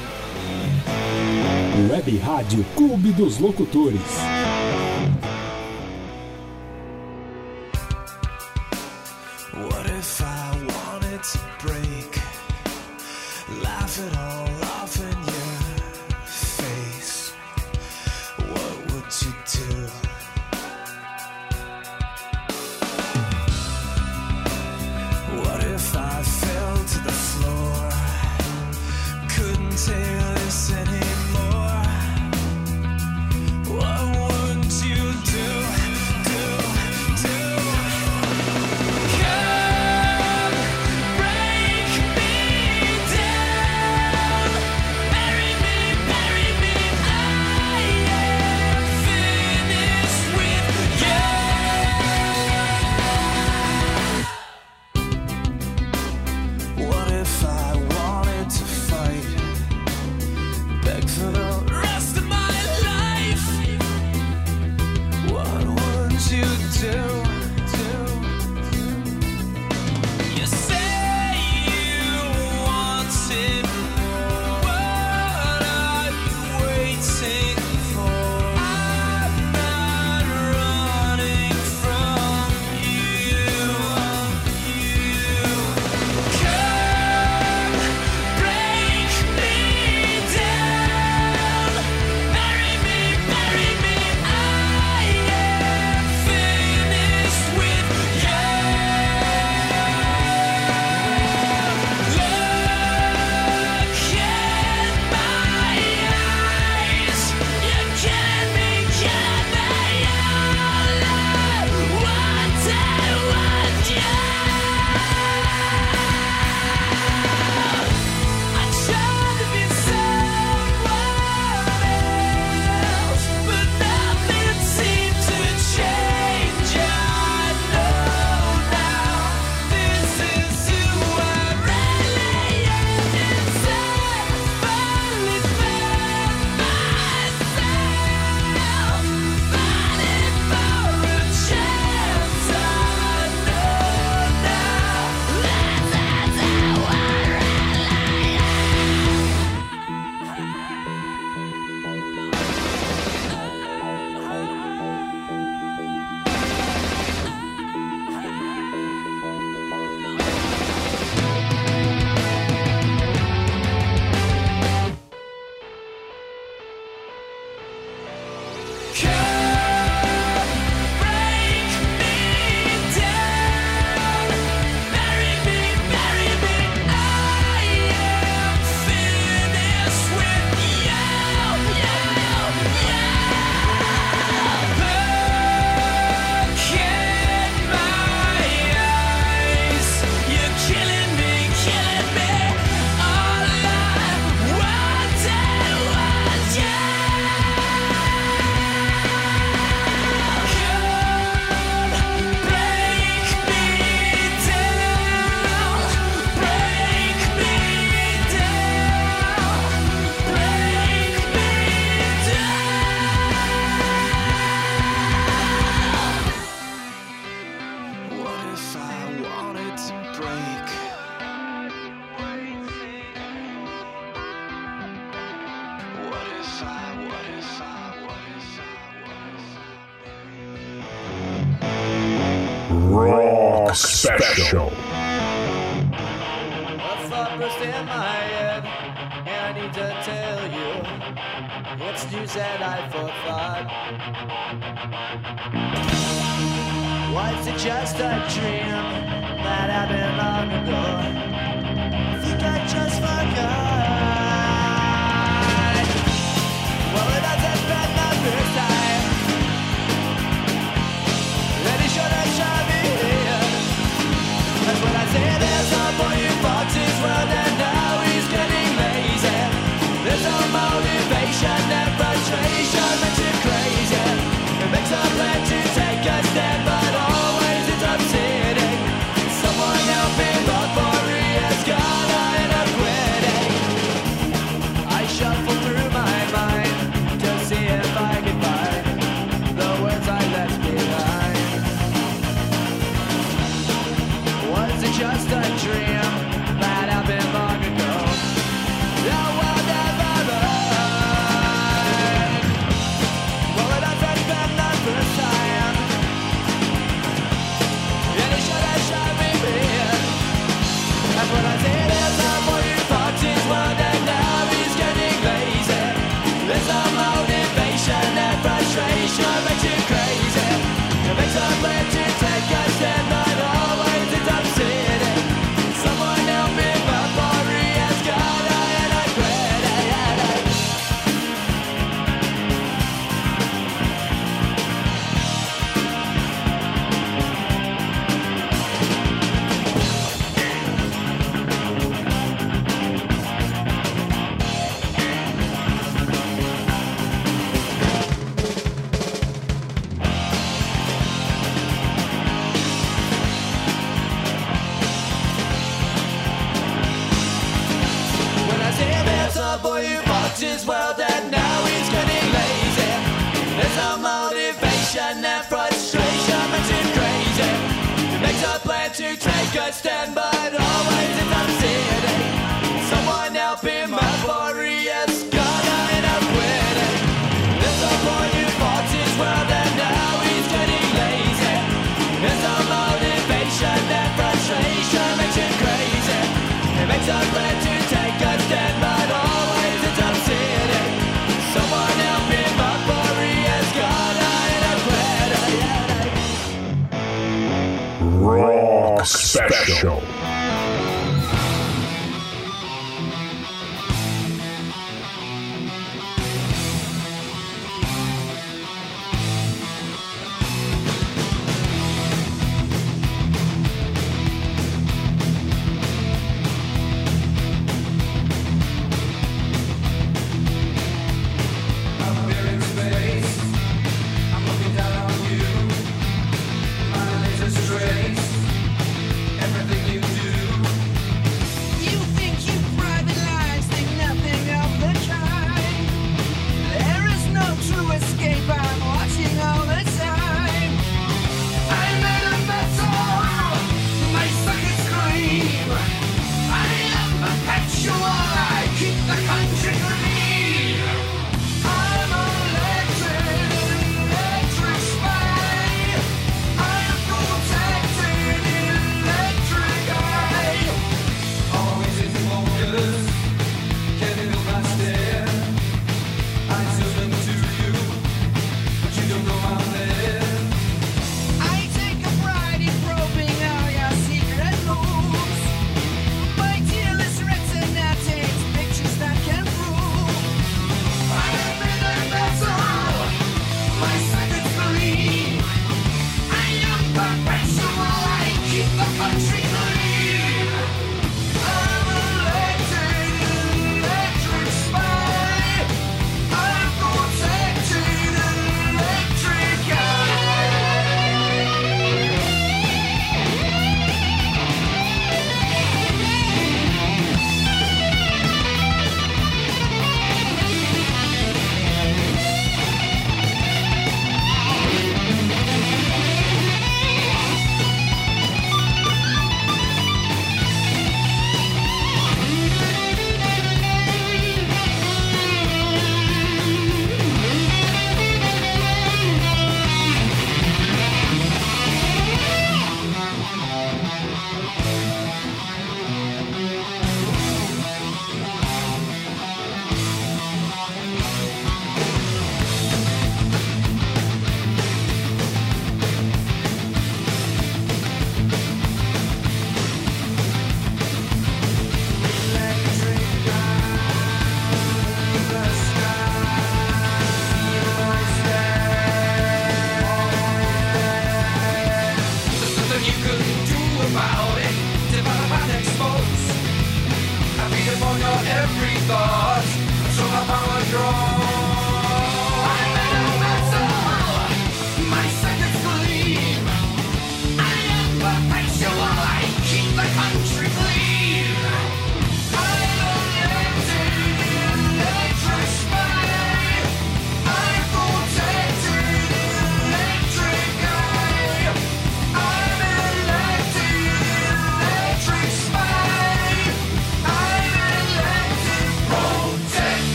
[1.90, 4.41] Web Rádio Clube dos Locutores.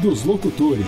[0.00, 0.86] Dos Locutores.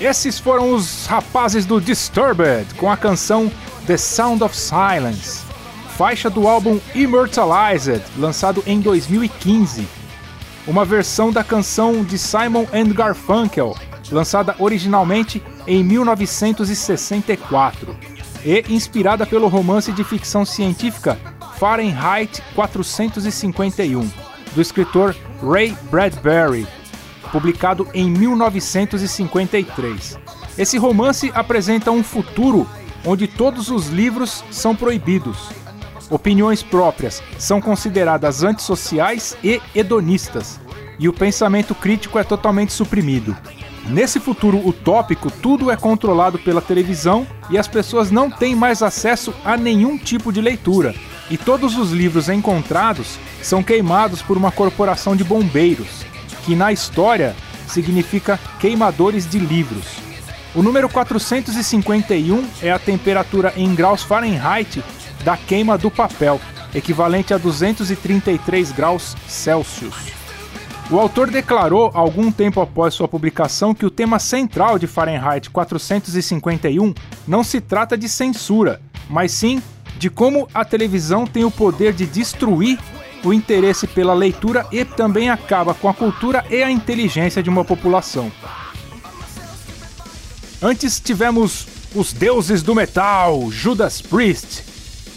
[0.00, 3.52] Esses foram os rapazes do Disturbed com a canção
[3.86, 5.44] The Sound of Silence,
[5.96, 9.86] faixa do álbum Immortalized, lançado em 2015.
[10.66, 13.76] Uma versão da canção de Simon and Garfunkel,
[14.10, 17.96] lançada originalmente em 1964
[18.44, 21.16] e inspirada pelo romance de ficção científica
[21.58, 24.10] Fahrenheit 451,
[24.54, 26.66] do escritor Ray Bradbury,
[27.32, 30.18] publicado em 1953.
[30.56, 32.68] Esse romance apresenta um futuro
[33.04, 35.50] onde todos os livros são proibidos.
[36.10, 40.60] Opiniões próprias são consideradas antissociais e hedonistas,
[40.98, 43.36] e o pensamento crítico é totalmente suprimido.
[43.88, 49.34] Nesse futuro utópico, tudo é controlado pela televisão e as pessoas não têm mais acesso
[49.44, 50.94] a nenhum tipo de leitura,
[51.30, 56.04] e todos os livros encontrados são queimados por uma corporação de bombeiros,
[56.44, 57.34] que na história
[57.66, 59.84] significa queimadores de livros.
[60.54, 64.84] O número 451 é a temperatura em graus Fahrenheit
[65.24, 66.40] da queima do papel,
[66.74, 69.94] equivalente a 233 graus Celsius.
[70.90, 76.92] O autor declarou, algum tempo após sua publicação, que o tema central de Fahrenheit 451
[77.26, 79.62] não se trata de censura, mas sim
[79.96, 82.78] de como a televisão tem o poder de destruir
[83.24, 87.64] o interesse pela leitura e também acaba com a cultura e a inteligência de uma
[87.64, 88.30] população.
[90.60, 94.64] Antes tivemos os deuses do metal, Judas Priest,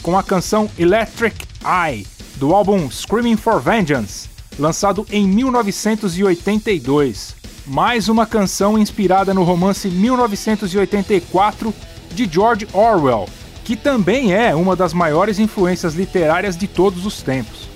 [0.01, 2.05] com a canção Electric Eye,
[2.35, 4.29] do álbum Screaming for Vengeance,
[4.59, 7.35] lançado em 1982.
[7.65, 11.73] Mais uma canção inspirada no romance 1984
[12.13, 13.27] de George Orwell,
[13.63, 17.74] que também é uma das maiores influências literárias de todos os tempos.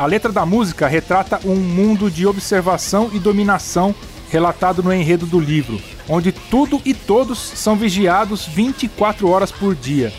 [0.00, 3.94] A letra da música retrata um mundo de observação e dominação
[4.30, 5.78] relatado no enredo do livro,
[6.08, 10.10] onde tudo e todos são vigiados 24 horas por dia.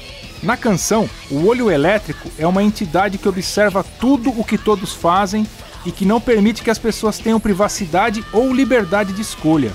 [0.43, 5.47] Na canção, o olho elétrico é uma entidade que observa tudo o que todos fazem
[5.83, 9.73] e que não permite que as pessoas tenham privacidade ou liberdade de escolha.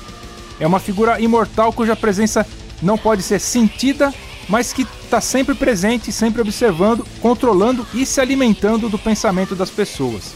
[0.61, 2.47] É uma figura imortal cuja presença
[2.81, 4.15] não pode ser sentida,
[4.49, 10.35] mas que está sempre presente, sempre observando, controlando e se alimentando do pensamento das pessoas.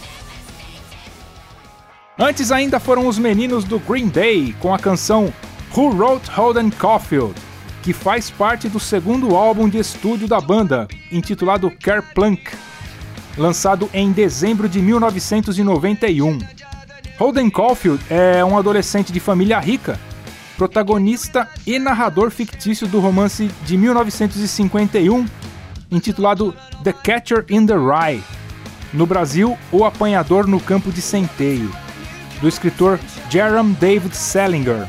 [2.18, 5.32] Antes ainda foram os meninos do Green Day com a canção
[5.74, 7.34] Who Wrote Holden Caulfield,
[7.82, 12.50] que faz parte do segundo álbum de estúdio da banda, intitulado Kerplunk,
[13.38, 16.38] lançado em dezembro de 1991.
[17.18, 19.98] Holden Caulfield é um adolescente de família rica,
[20.60, 25.24] protagonista e narrador fictício do romance de 1951,
[25.90, 26.54] intitulado
[26.84, 28.22] The Catcher in the Rye,
[28.92, 31.74] no Brasil, O Apanhador no Campo de Centeio,
[32.42, 33.00] do escritor
[33.30, 34.86] Jerram David Salinger.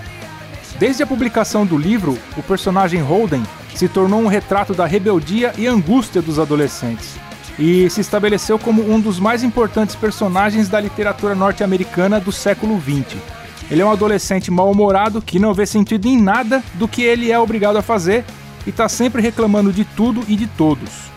[0.77, 3.43] Desde a publicação do livro, o personagem Holden
[3.73, 7.15] se tornou um retrato da rebeldia e angústia dos adolescentes
[7.57, 13.40] e se estabeleceu como um dos mais importantes personagens da literatura norte-americana do século XX.
[13.71, 17.39] Ele é um adolescente mal-humorado que não vê sentido em nada do que ele é
[17.39, 18.25] obrigado a fazer
[18.67, 21.09] e está sempre reclamando de tudo e de todos.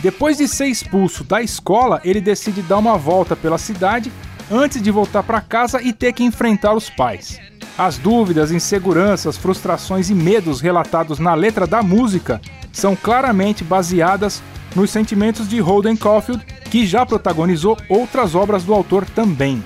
[0.00, 4.10] Depois de ser expulso da escola, ele decide dar uma volta pela cidade
[4.50, 7.38] antes de voltar para casa e ter que enfrentar os pais.
[7.76, 12.40] As dúvidas, inseguranças, frustrações e medos relatados na letra da música
[12.72, 14.42] são claramente baseadas
[14.74, 19.62] nos sentimentos de Holden Caulfield, que já protagonizou outras obras do autor também.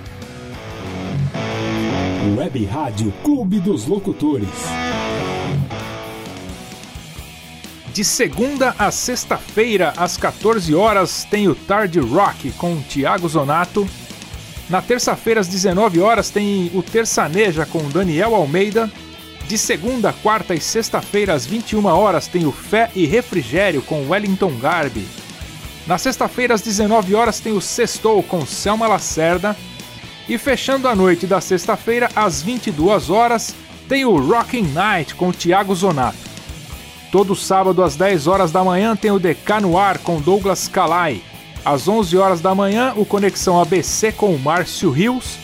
[2.24, 4.48] Web Rádio Clube dos Locutores.
[7.92, 13.88] De segunda a sexta-feira, às 14 horas, tem o Tarde Rock com Tiago Zonato.
[14.70, 18.88] Na terça-feira, às 19 horas, tem o Terçaneja com Daniel Almeida.
[19.48, 24.56] De segunda, quarta e sexta-feira, às 21 horas, tem o Fé e Refrigério com Wellington
[24.58, 25.08] Garbi.
[25.88, 29.56] Na sexta-feira, às 19 horas, tem o Sextou com Selma Lacerda.
[30.32, 33.54] E fechando a noite da sexta-feira, às 22 horas,
[33.86, 36.16] tem o Rocking Night com Tiago Zonato.
[37.10, 41.20] Todo sábado às 10 horas da manhã tem o DK no ar com Douglas Calai.
[41.62, 45.36] Às 11 horas da manhã, o Conexão ABC com o Márcio Rios.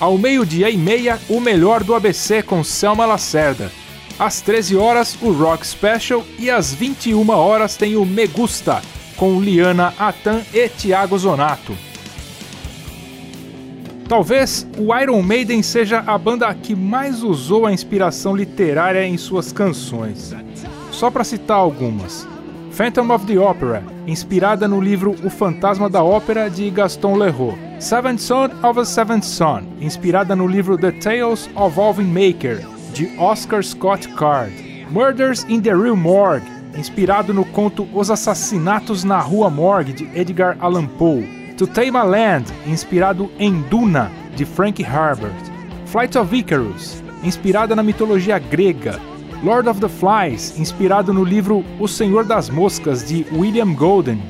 [0.00, 3.70] Ao meio-dia e meia, o melhor do ABC com Selma Lacerda.
[4.18, 8.80] Às 13 horas, o Rock Special e às 21 horas tem o Me Gusta
[9.14, 11.91] com Liana Atan e Thiago Zonato.
[14.08, 19.52] Talvez o Iron Maiden seja a banda que mais usou a inspiração literária em suas
[19.52, 20.34] canções.
[20.90, 22.26] Só para citar algumas.
[22.72, 27.54] Phantom of the Opera, inspirada no livro O Fantasma da Ópera de Gaston Leroux.
[27.78, 33.14] Seventh Son of a Seventh Son, inspirada no livro The Tales of Alvin Maker, de
[33.18, 34.52] Oscar Scott Card.
[34.90, 36.46] Murders in the Real Morgue,
[36.76, 41.41] inspirado no conto Os Assassinatos na Rua Morgue, de Edgar Allan Poe.
[41.62, 45.32] To Tame a Land, inspirado em Duna, de Frank Herbert.
[45.86, 48.98] Flight of Icarus, inspirada na mitologia grega.
[49.44, 54.20] Lord of the Flies, inspirado no livro O Senhor das Moscas, de William Golden.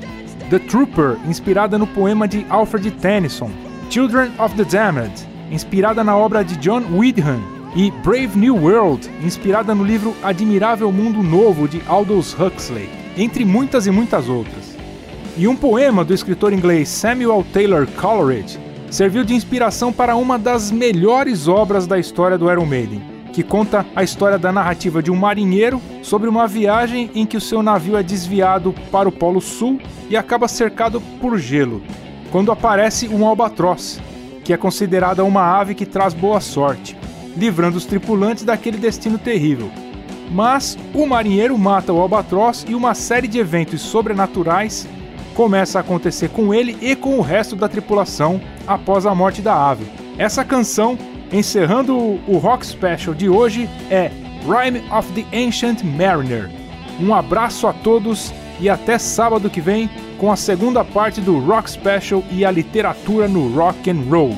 [0.50, 3.50] The Trooper, inspirada no poema de Alfred Tennyson.
[3.88, 7.40] Children of the Damned, inspirada na obra de John Wyndham.
[7.74, 12.90] E Brave New World, inspirada no livro Admirável Mundo Novo, de Aldous Huxley.
[13.16, 14.71] Entre muitas e muitas outras.
[15.34, 18.60] E um poema do escritor inglês Samuel Taylor Coleridge
[18.90, 23.02] serviu de inspiração para uma das melhores obras da história do Iron Maiden,
[23.32, 27.40] que conta a história da narrativa de um marinheiro sobre uma viagem em que o
[27.40, 29.80] seu navio é desviado para o Polo Sul
[30.10, 31.80] e acaba cercado por gelo,
[32.30, 34.02] quando aparece um albatroz,
[34.44, 36.94] que é considerada uma ave que traz boa sorte,
[37.34, 39.70] livrando os tripulantes daquele destino terrível.
[40.30, 44.86] Mas o marinheiro mata o albatroz e uma série de eventos sobrenaturais
[45.32, 49.54] começa a acontecer com ele e com o resto da tripulação após a morte da
[49.54, 49.84] ave.
[50.18, 50.98] Essa canção,
[51.32, 54.10] encerrando o Rock Special de hoje, é
[54.44, 56.50] Rhyme of the Ancient Mariner.
[57.00, 61.70] Um abraço a todos e até sábado que vem com a segunda parte do Rock
[61.70, 64.36] Special e a literatura no rock and roll.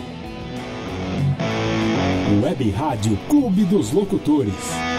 [2.42, 4.93] Web Rádio Clube dos Locutores.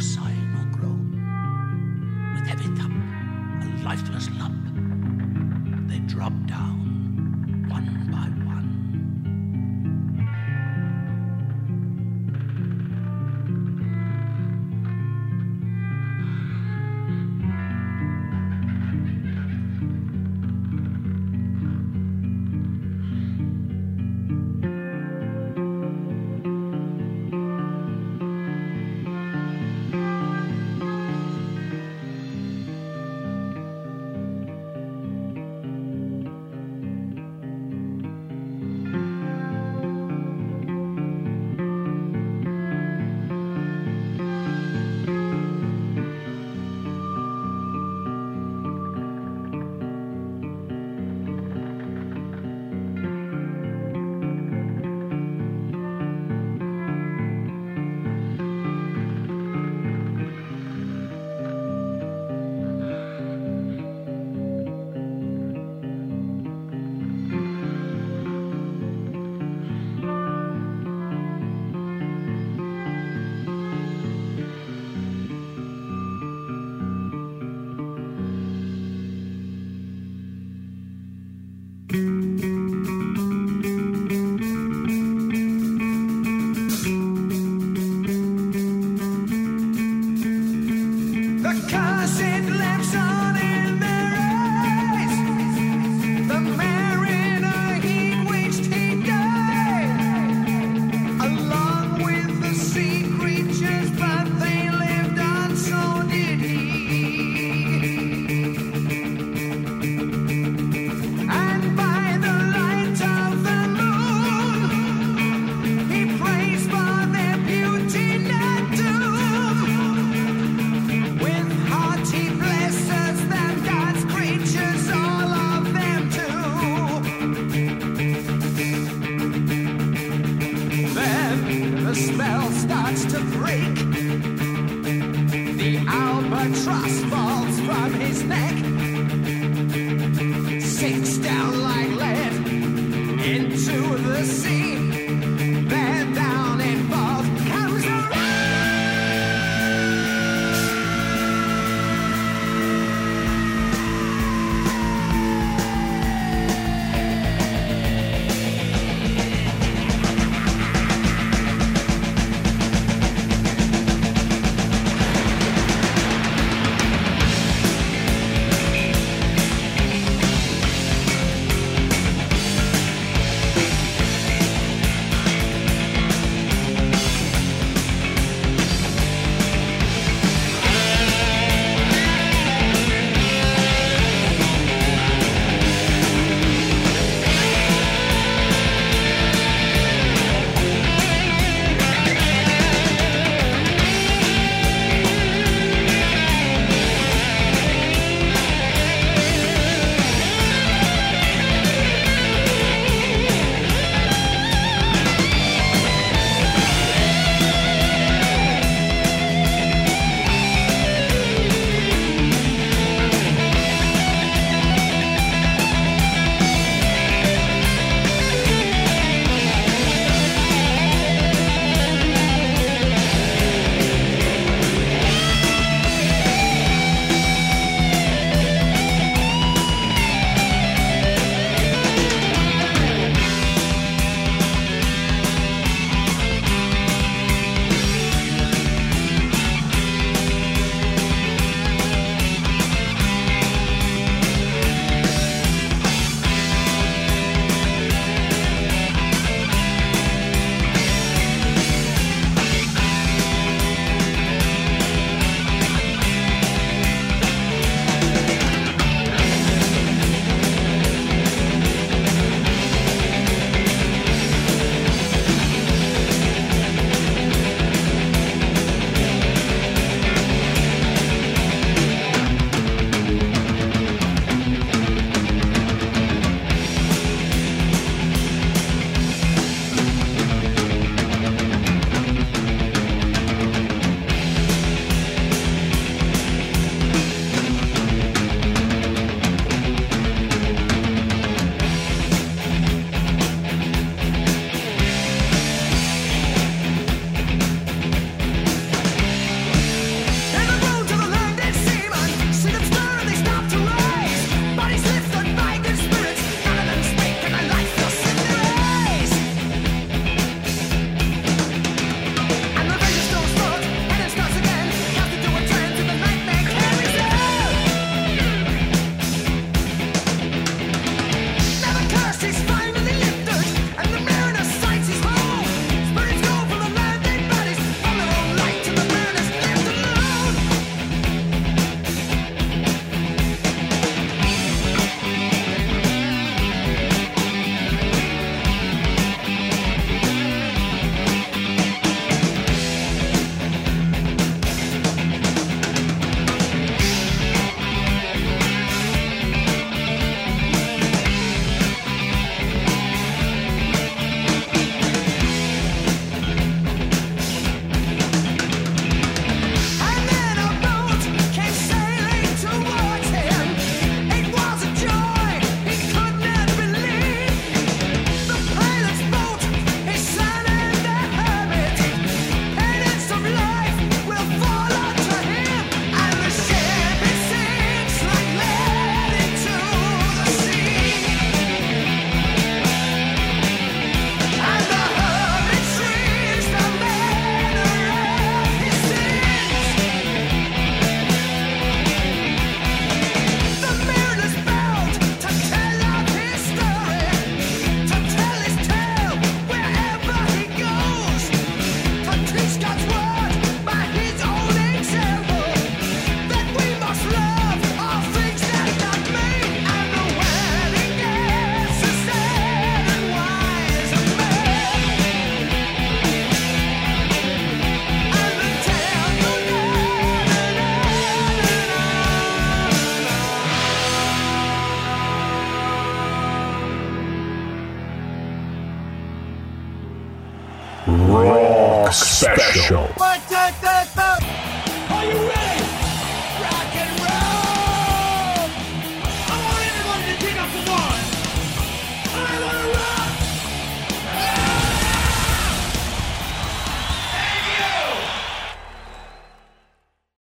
[0.00, 1.10] no sigh nor groan.
[2.34, 3.04] With heavy thump,
[3.62, 4.64] a lifeless lump,
[5.88, 6.89] they drop down.